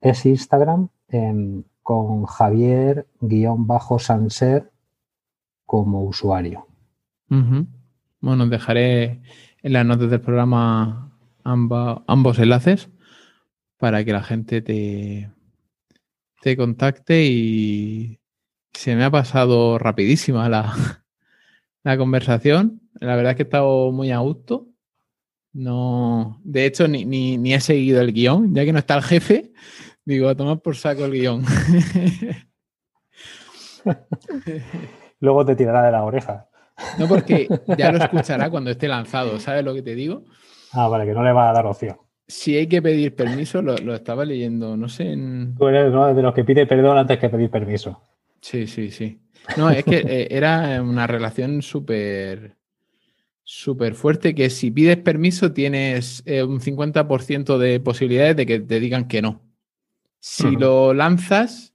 [0.00, 4.72] es Instagram em, con Javier-Sanser
[5.64, 6.66] como usuario.
[7.28, 9.22] Bueno, dejaré
[9.62, 11.12] en las notas del programa
[11.44, 12.90] ambos enlaces
[13.78, 15.30] para que la gente te,
[16.40, 18.18] te contacte y
[18.72, 20.74] se me ha pasado rapidísima la,
[21.84, 22.80] la conversación.
[22.94, 24.66] La verdad es que he estado muy a gusto.
[25.52, 29.52] No, de hecho, ni, ni, he seguido el guion, ya que no está el jefe,
[30.04, 31.44] digo, a tomar por saco el guion.
[35.20, 36.48] Luego te tirará de la oreja.
[36.98, 40.24] No, porque ya lo escuchará cuando esté lanzado, ¿sabes lo que te digo?
[40.72, 41.98] Ah, vale, que no le va a dar opción.
[42.30, 45.16] Si hay que pedir permiso, lo, estaba leyendo, no sé.
[45.58, 48.00] Tú eres uno de los que pide perdón antes que pedir permiso.
[48.40, 49.20] Sí, sí, sí.
[49.56, 52.56] No, es que eh, era una relación súper
[53.42, 58.78] súper fuerte que si pides permiso tienes eh, un 50% de posibilidades de que te
[58.78, 59.42] digan que no.
[60.20, 61.74] Si lo lanzas,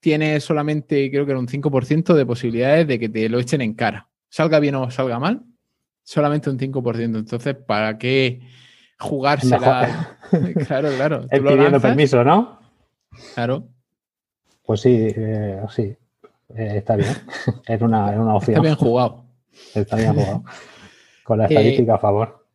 [0.00, 3.74] tienes solamente, creo que era un 5% de posibilidades de que te lo echen en
[3.74, 5.44] cara salga bien o salga mal,
[6.02, 7.18] solamente un 5%.
[7.18, 8.40] Entonces, ¿para qué
[8.98, 10.18] jugársela?
[10.66, 11.26] claro, claro.
[11.28, 12.60] Pidiendo permiso, ¿no?
[13.34, 13.68] Claro.
[14.64, 15.96] Pues sí, eh, sí.
[16.54, 17.10] Eh, está bien.
[17.66, 18.56] Es una, una, opción.
[18.56, 19.24] Está bien jugado.
[19.74, 20.44] Está bien jugado.
[21.24, 22.46] Con la estadística a favor.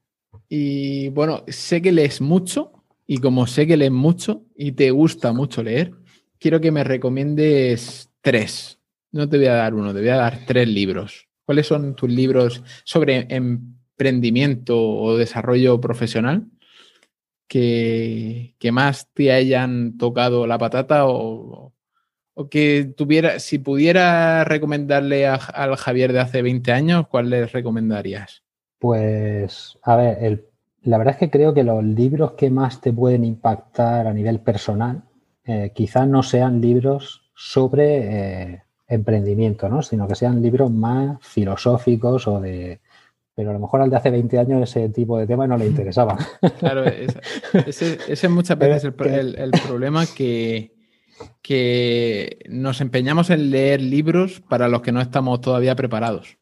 [0.47, 2.71] Y bueno, sé que lees mucho
[3.05, 5.93] y como sé que lees mucho y te gusta mucho leer,
[6.39, 8.79] quiero que me recomiendes tres.
[9.11, 11.27] No te voy a dar uno, te voy a dar tres libros.
[11.45, 13.27] ¿Cuáles son tus libros sobre
[14.01, 16.47] emprendimiento o desarrollo profesional
[17.47, 21.73] que, más te hayan tocado la patata o,
[22.49, 28.43] que tuviera, si pudiera recomendarle al Javier de hace 20 años, ¿cuál les recomendarías?
[28.79, 30.49] Pues, a ver,
[30.81, 34.39] la verdad es que creo que los libros que más te pueden impactar a nivel
[34.39, 35.03] personal
[35.45, 39.81] eh, quizás no sean libros sobre eh, emprendimiento, ¿no?
[39.81, 42.79] Sino que sean libros más filosóficos o de...
[43.35, 45.65] Pero a lo mejor al de hace 20 años ese tipo de tema no le
[45.67, 46.17] interesaba.
[46.59, 50.75] Claro, ese, es muchas veces el, problema que,
[51.41, 56.37] que nos empeñamos en leer libros para los que no estamos todavía preparados.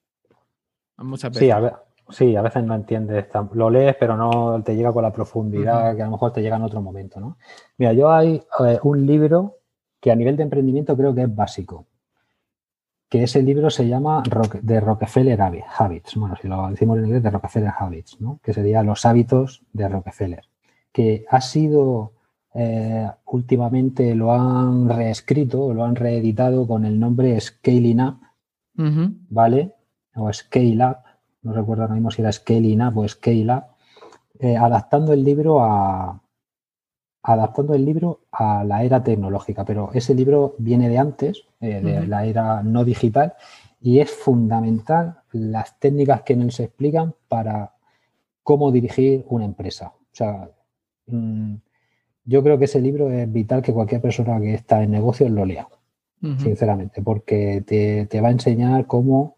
[0.97, 1.41] Muchas veces.
[1.41, 1.79] Sí, a,
[2.09, 3.25] sí, a veces no entiendes.
[3.53, 6.57] Lo lees, pero no te llega con la profundidad que a lo mejor te llega
[6.57, 7.37] en otro momento, ¿no?
[7.77, 8.41] Mira, yo hay
[8.83, 9.59] un libro
[9.99, 11.87] que a nivel de emprendimiento creo que es básico,
[13.09, 16.15] que ese libro se llama The Rockefeller Habits.
[16.15, 18.39] Bueno, si lo decimos en inglés, The Rockefeller Habits, ¿no?
[18.43, 20.45] que sería los hábitos de Rockefeller,
[20.91, 22.13] que ha sido
[22.53, 28.19] eh, últimamente lo han reescrito, lo han reeditado con el nombre Scaling Up,
[29.29, 29.73] ¿vale?
[30.15, 30.97] O Scale Up,
[31.41, 33.63] no recuerdo ahora mismo si era Scaling Up o Scale Up,
[34.39, 36.21] eh, adaptando el libro a
[37.29, 42.07] adaptando el libro a la era tecnológica, pero ese libro viene de antes, eh, de
[42.07, 43.35] la era no digital,
[43.79, 47.73] y es fundamental las técnicas que en él se explican para
[48.41, 49.93] cómo dirigir una empresa.
[49.95, 50.49] O sea,
[51.05, 51.53] mm,
[52.25, 55.45] yo creo que ese libro es vital que cualquier persona que está en negocios lo
[55.45, 55.67] lea,
[56.21, 59.35] sinceramente, porque te, va a enseñar cómo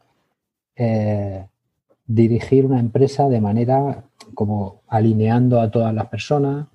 [0.78, 1.46] eh,
[2.08, 6.68] dirigir una empresa de manera como alineando a todas las personas,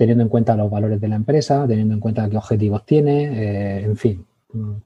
[0.00, 3.84] teniendo en cuenta los valores de la empresa, teniendo en cuenta qué objetivos tiene, eh,
[3.84, 4.24] en fin.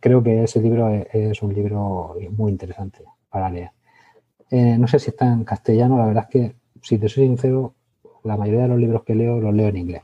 [0.01, 3.71] Creo que ese libro es, un libro muy interesante para leer.
[4.51, 7.75] Eh, no sé si está en castellano, la verdad es que, si te soy sincero,
[8.25, 10.03] la mayoría de los libros que leo los leo en inglés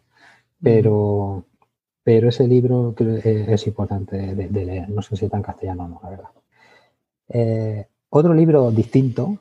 [0.63, 1.45] pero,
[2.05, 4.91] pero ese libro es importante de, leer.
[4.91, 6.31] No sé si está en castellano o no, la verdad.
[7.31, 9.39] Eh, otro libro distinto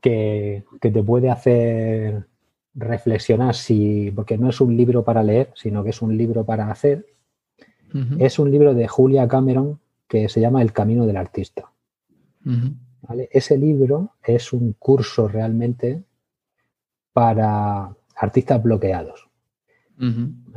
[0.00, 2.26] que, te puede hacer
[2.74, 6.70] reflexionar, si, porque no es un libro para leer, sino que es un libro para
[6.70, 7.06] hacer,
[8.20, 11.72] es un libro de Julia Cameron que se llama El Camino del Artista.
[13.32, 16.02] Ese libro es un curso realmente
[17.12, 19.28] para artistas bloqueados.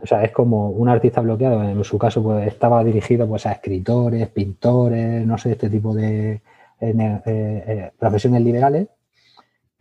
[0.01, 3.51] O sea, es como un artista bloqueado, en su caso pues, estaba dirigido pues, a
[3.53, 6.41] escritores, pintores, no sé, este tipo de
[6.79, 8.87] eh, eh, profesiones liberales,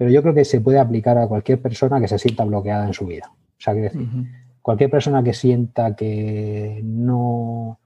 [0.02, 2.92] pero yo creo que se puede aplicar a cualquier persona que se sienta bloqueada en
[2.92, 3.30] su vida.
[3.30, 4.08] O sea, quiero decir,
[4.60, 7.78] cualquier persona que sienta que no,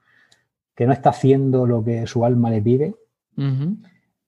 [0.75, 2.95] que no está haciendo lo que su alma le pide,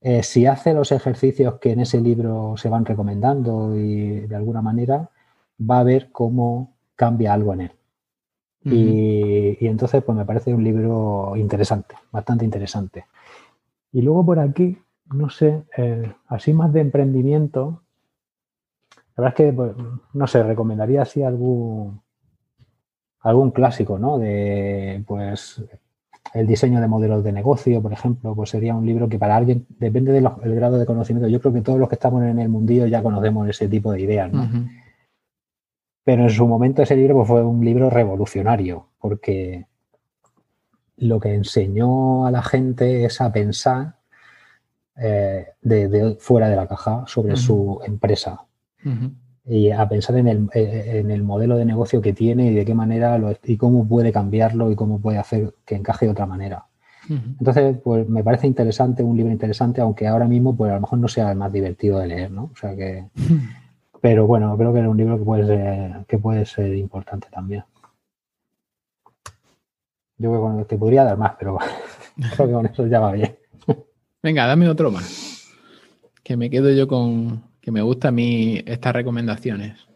[0.03, 4.61] eh, si hace los ejercicios que en ese libro se van recomendando y de alguna
[4.61, 5.09] manera,
[5.59, 7.73] va a ver cómo cambia algo en él.
[8.67, 13.07] y, entonces, pues me parece un libro interesante, bastante interesante.
[13.93, 14.77] Y luego por aquí,
[15.13, 17.83] no sé, eh, así más de emprendimiento,
[19.17, 19.73] la verdad es que, pues,
[20.13, 22.01] no sé, recomendaría así algún,
[23.21, 24.19] algún clásico, ¿no?
[24.19, 25.63] De, pues,
[26.35, 29.67] el diseño de modelos de negocio, por ejemplo, pues sería un libro que para alguien,
[29.79, 32.87] depende del grado de conocimiento, yo creo que todos los que estamos en el mundillo
[32.87, 34.49] ya conocemos ese tipo de ideas, ¿no?
[36.05, 39.67] Pero en su momento ese libro pues, fue un libro revolucionario, porque
[40.97, 43.98] lo que enseñó a la gente es a pensar
[45.01, 48.41] eh, de, fuera de la caja sobre su empresa
[49.45, 52.65] y a pensar en el, eh, en el, modelo de negocio que tiene y de
[52.65, 56.27] qué manera lo, y cómo puede cambiarlo y cómo puede hacer que encaje de otra
[56.27, 56.65] manera.
[57.09, 60.99] Entonces, pues me parece interesante, un libro interesante, aunque ahora mismo pues a lo mejor
[60.99, 62.51] no sea el más divertido de leer, ¿no?
[62.53, 63.07] O sea que
[64.01, 67.65] pero bueno, creo que es un libro que puede ser, que puede ser importante también.
[70.19, 71.59] Yo creo que te podría dar más, pero
[72.35, 73.37] creo que con eso ya va bien.
[74.23, 75.49] Venga, dame otro más.
[76.23, 79.89] Que me quedo yo con que me gusta a mí estas recomendaciones.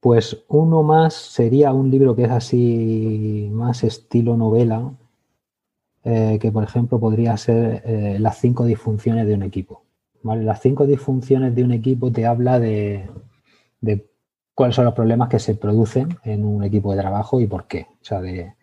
[0.00, 4.92] Pues uno más sería un libro que es así más estilo novela,
[6.04, 9.82] eh, que por ejemplo podría ser eh, Las cinco disfunciones de un equipo.
[10.22, 13.08] Las cinco disfunciones de un equipo te habla de,
[13.80, 14.08] de
[14.54, 17.86] cuáles son los problemas que se producen en un equipo de trabajo y por qué.
[18.00, 18.54] O sea, de,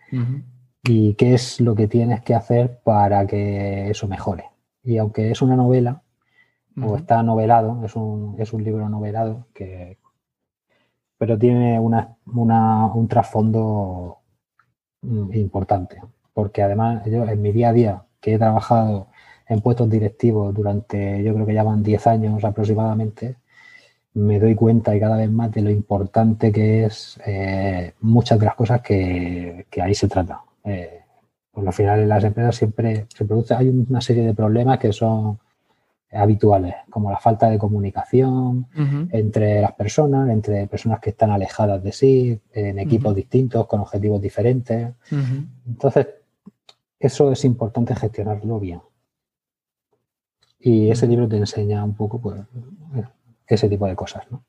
[0.84, 4.53] y qué es lo que tienes que hacer para que eso mejore.
[4.84, 6.02] Y aunque es una novela,
[6.82, 9.98] o está novelado, es un, es un libro novelado, que,
[11.18, 14.18] pero tiene una, un trasfondo
[15.02, 16.02] mm, importante.
[16.34, 19.08] Porque además, yo en mi día a día, que he trabajado
[19.48, 23.38] en puestos directivos durante, yo creo que ya van 10 años aproximadamente,
[24.16, 28.46] me doy cuenta y cada vez más de lo importante que es eh, muchas de
[28.46, 30.42] las cosas que, ahí se trata.
[30.64, 31.03] Eh,
[31.54, 34.92] pues al final en las empresas siempre se produce, hay una serie de problemas que
[34.92, 35.38] son
[36.12, 38.68] habituales, como la falta de comunicación
[39.12, 44.22] entre las personas, entre personas que están alejadas de sí, en equipos distintos, con objetivos
[44.22, 44.94] diferentes.
[45.68, 46.08] Entonces,
[47.00, 48.82] eso es importante gestionarlo bien.
[50.60, 52.42] Y ese libro te enseña un poco, pues,
[53.46, 54.44] ese tipo de cosas, ¿no?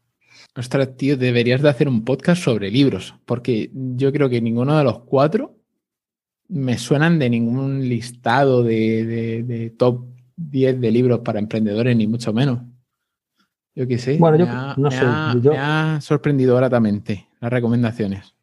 [0.56, 4.84] Ostras, tío, deberías de hacer un podcast sobre libros, porque yo creo que ninguno de
[4.84, 5.56] los cuatro
[6.54, 12.60] me suenan de ningún listado de, top 10 de libros para emprendedores, ni mucho menos.
[13.74, 14.18] Yo qué sé.
[14.18, 15.04] Bueno, yo me no sé.
[15.50, 18.36] me ha sorprendido gratamente las recomendaciones.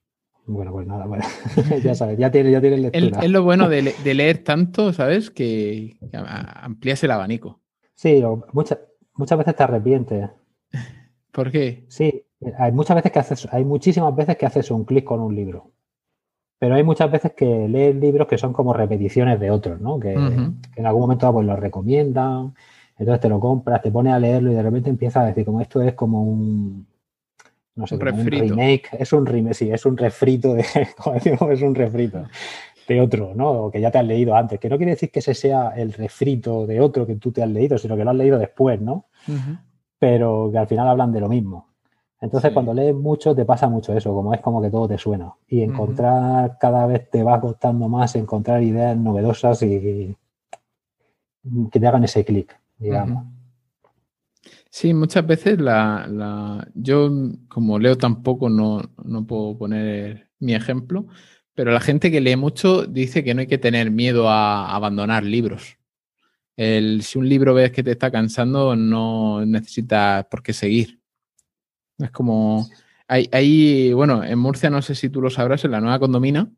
[0.45, 1.23] Bueno, pues nada, bueno.
[1.83, 3.21] ya sabes, ya tienes, ya lectura.
[3.21, 5.31] Es, lo bueno de, leer tanto, ¿sabes?
[5.31, 7.61] Que, amplías el abanico.
[7.95, 8.79] Sí, muchas,
[9.13, 10.29] muchas veces te arrepientes.
[11.31, 11.85] ¿Por qué?
[11.87, 12.25] Sí,
[12.59, 15.71] hay muchas veces que haces, hay muchísimas veces que haces un clic con un libro.
[16.61, 19.99] Pero hay muchas veces que lees libros que son como repeticiones de otros, ¿no?
[19.99, 22.53] Que, en algún momento pues, los recomiendan,
[22.99, 25.59] entonces te lo compras, te pones a leerlo y de repente empiezas a decir, como
[25.59, 26.85] esto es como un,
[27.73, 30.63] no sé, un, remake, es un remake, sí, es un refrito de,
[30.97, 32.25] como decimos, es un refrito
[32.87, 33.71] de otro, ¿no?
[33.71, 36.67] que ya te has leído antes, que no quiere decir que ese sea el refrito
[36.67, 39.07] de otro que tú te has leído, sino que lo has leído después, ¿no?
[39.97, 41.70] Pero que al final hablan de lo mismo.
[42.21, 45.33] Entonces, cuando lees mucho, te pasa mucho eso, como es como que todo te suena.
[45.47, 50.15] Y encontrar cada vez te va costando más encontrar ideas novedosas y,
[51.71, 53.25] que te hagan ese clic, digamos.
[54.69, 57.09] Sí, muchas veces la, yo
[57.49, 61.07] como leo tampoco no, no puedo poner mi ejemplo,
[61.55, 65.23] pero la gente que lee mucho dice que no hay que tener miedo a abandonar
[65.23, 65.77] libros.
[66.55, 71.00] El, si un libro ves que te está cansando, no necesitas por qué seguir.
[72.01, 72.67] Es como.
[73.07, 76.49] Hay, bueno, en Murcia, no sé si tú lo sabrás, en la nueva condomina,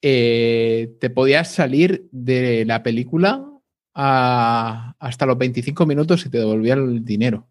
[0.00, 3.44] eh, te podías salir de la película
[3.92, 7.48] hasta los 25 minutos y te devolvía el dinero.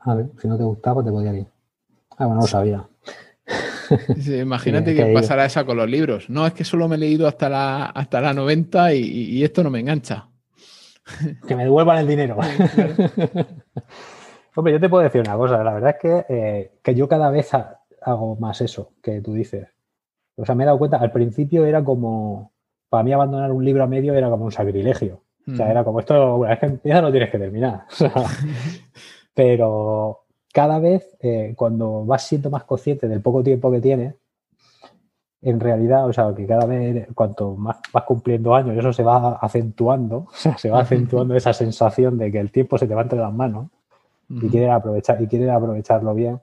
[0.00, 1.46] A ver, si no te gustaba, te podía ir.
[2.12, 2.88] Ah, bueno, no lo sabía.
[4.40, 6.30] imagínate que, pasara esa con los libros.
[6.30, 9.70] No, es que solo me he leído hasta la, hasta la 90 y, esto no
[9.70, 10.28] me engancha.
[11.46, 12.38] Que me devuelvan el dinero.
[14.54, 17.50] Hombre, yo te puedo decir una cosa, la verdad es eh, que, yo cada vez
[18.02, 19.68] hago más eso que tú dices.
[20.36, 22.52] O sea, me he dado cuenta, al principio era como,
[22.88, 25.22] para mí abandonar un libro a medio era como un sacrilegio.
[25.50, 25.70] O sea, mm.
[25.70, 27.84] era como esto, bueno, es que empieza no tienes que terminar.
[29.34, 34.14] pero cada vez, eh, cuando vas siendo más consciente del poco tiempo que tienes,
[35.40, 39.38] en realidad, o sea, que cada vez, cuanto más vas cumpliendo años, eso se va
[39.40, 43.02] acentuando, o sea, se va acentuando esa sensación de que el tiempo se te va
[43.02, 43.68] entre las manos
[44.28, 46.40] y quieres aprovechar y quieres aprovecharlo bien,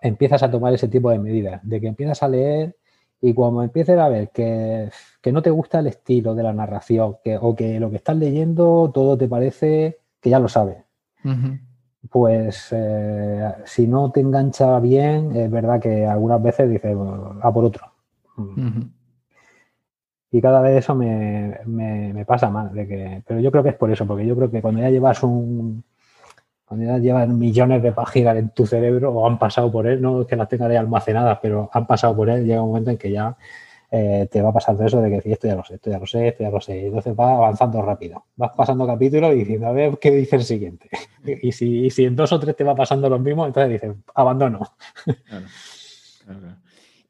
[0.00, 2.76] empiezas a tomar ese tipo de medidas, de que empiezas a leer
[3.20, 4.90] y cuando empieces a ver que,
[5.32, 8.90] no te gusta el estilo de la narración que, o que lo que estás leyendo
[8.92, 10.84] todo te parece que ya lo sabes,
[12.10, 16.96] pues eh, si no te engancha bien, es verdad que algunas veces dices,
[17.42, 17.90] a por otro.
[20.30, 22.72] Y cada vez eso me, me, pasa más.
[22.72, 24.90] De que, pero yo creo que es por eso, porque yo creo que cuando ya
[24.90, 25.84] llevas un,
[26.64, 30.22] cuando ya llevan millones de páginas en tu cerebro o han pasado por él, no
[30.22, 32.98] es que las tengas ahí almacenadas, pero han pasado por él, llega un momento en
[32.98, 33.36] que ya
[33.90, 36.28] eh, te va de eso de que esto ya lo sé, esto ya lo sé,
[36.28, 36.86] esto ya lo sé.
[36.86, 38.24] Entonces va avanzando rápido.
[38.34, 40.88] Vas pasando capítulos y diciendo, a ver qué dice el siguiente.
[41.42, 44.60] y, si, en dos o tres te va pasando lo mismo, entonces dices, abandono.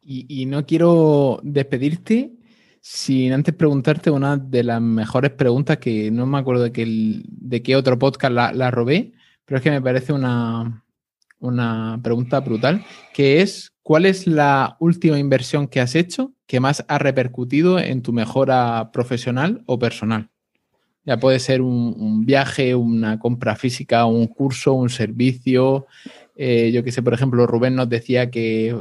[0.02, 2.32] Y, no quiero despedirte
[2.80, 7.62] sin antes preguntarte una de las mejores preguntas que no me acuerdo de, que de
[7.62, 9.14] qué otro podcast la robé
[9.45, 10.82] pero es que me parece una,
[12.03, 16.99] pregunta brutal, que es, ¿cuál es la última inversión que has hecho que más ha
[16.99, 20.30] repercutido en tu mejora profesional o personal?
[21.05, 25.86] Ya puede ser un, viaje, una compra física, un curso, un servicio.
[26.34, 28.76] Eh, yo que sé, por ejemplo, Rubén nos decía que eh,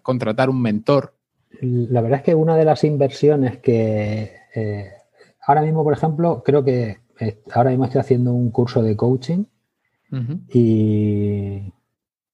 [0.00, 1.14] contratar un mentor.
[1.60, 4.92] La verdad es que una de las inversiones que eh,
[5.46, 7.00] ahora mismo, por ejemplo, creo que
[7.52, 9.44] ahora mismo estoy haciendo un curso de coaching
[10.52, 11.72] y,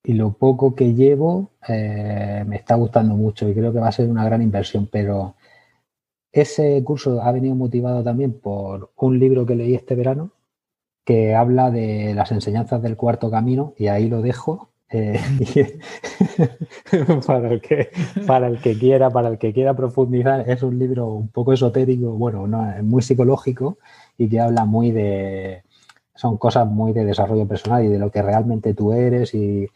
[0.04, 4.08] lo poco que llevo eh, me está gustando mucho y creo que va a ser
[4.08, 5.34] una gran inversión, pero
[6.30, 10.32] ese curso ha venido motivado también por un libro que leí este verano
[11.04, 14.70] que habla de las enseñanzas del cuarto camino y ahí lo dejo.
[14.90, 15.18] Eh,
[17.26, 17.90] para, el que,
[18.26, 22.12] para el que quiera, para el que quiera profundizar, es un libro un poco esotérico,
[22.12, 23.78] bueno, no, es muy psicológico
[24.16, 25.63] y que habla muy de,
[26.14, 29.68] son cosas muy de desarrollo personal y de lo que realmente tú eres y,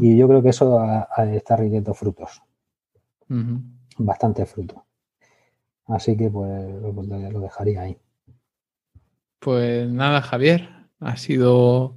[0.00, 0.86] yo creo que eso
[1.32, 2.42] está rindiendo frutos.
[3.98, 4.84] Bastante fruto.
[5.86, 6.72] Así que pues
[7.32, 7.98] lo dejaría ahí.
[9.40, 10.68] Pues nada, Javier,
[11.00, 11.96] ha sido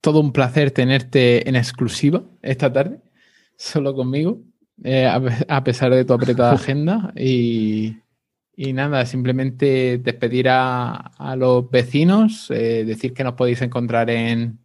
[0.00, 3.00] todo un placer tenerte en exclusiva esta tarde,
[3.56, 4.40] solo conmigo,
[4.82, 7.12] eh, a pesar de tu apretada agenda.
[7.16, 7.96] Y,
[8.54, 14.58] y nada, simplemente despedir a, los vecinos, eh, decir que nos podéis encontrar en,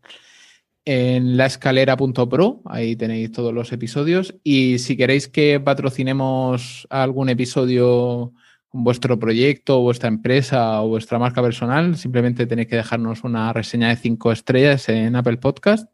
[0.85, 4.35] en laescalera.pro, ahí tenéis todos los episodios.
[4.43, 8.33] Y si queréis que patrocinemos algún episodio
[8.69, 13.89] con vuestro proyecto, vuestra empresa o vuestra marca personal, simplemente tenéis que dejarnos una reseña
[13.89, 15.87] de cinco estrellas en Apple Podcast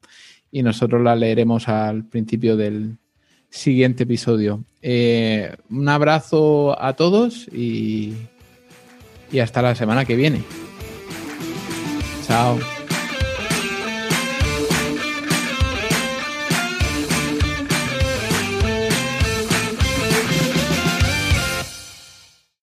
[0.51, 2.97] y nosotros la leeremos al principio del
[3.49, 4.63] siguiente episodio.
[4.85, 8.13] Eh, un abrazo a todos y,
[9.31, 10.43] y hasta la semana que viene.
[12.27, 12.59] Chao.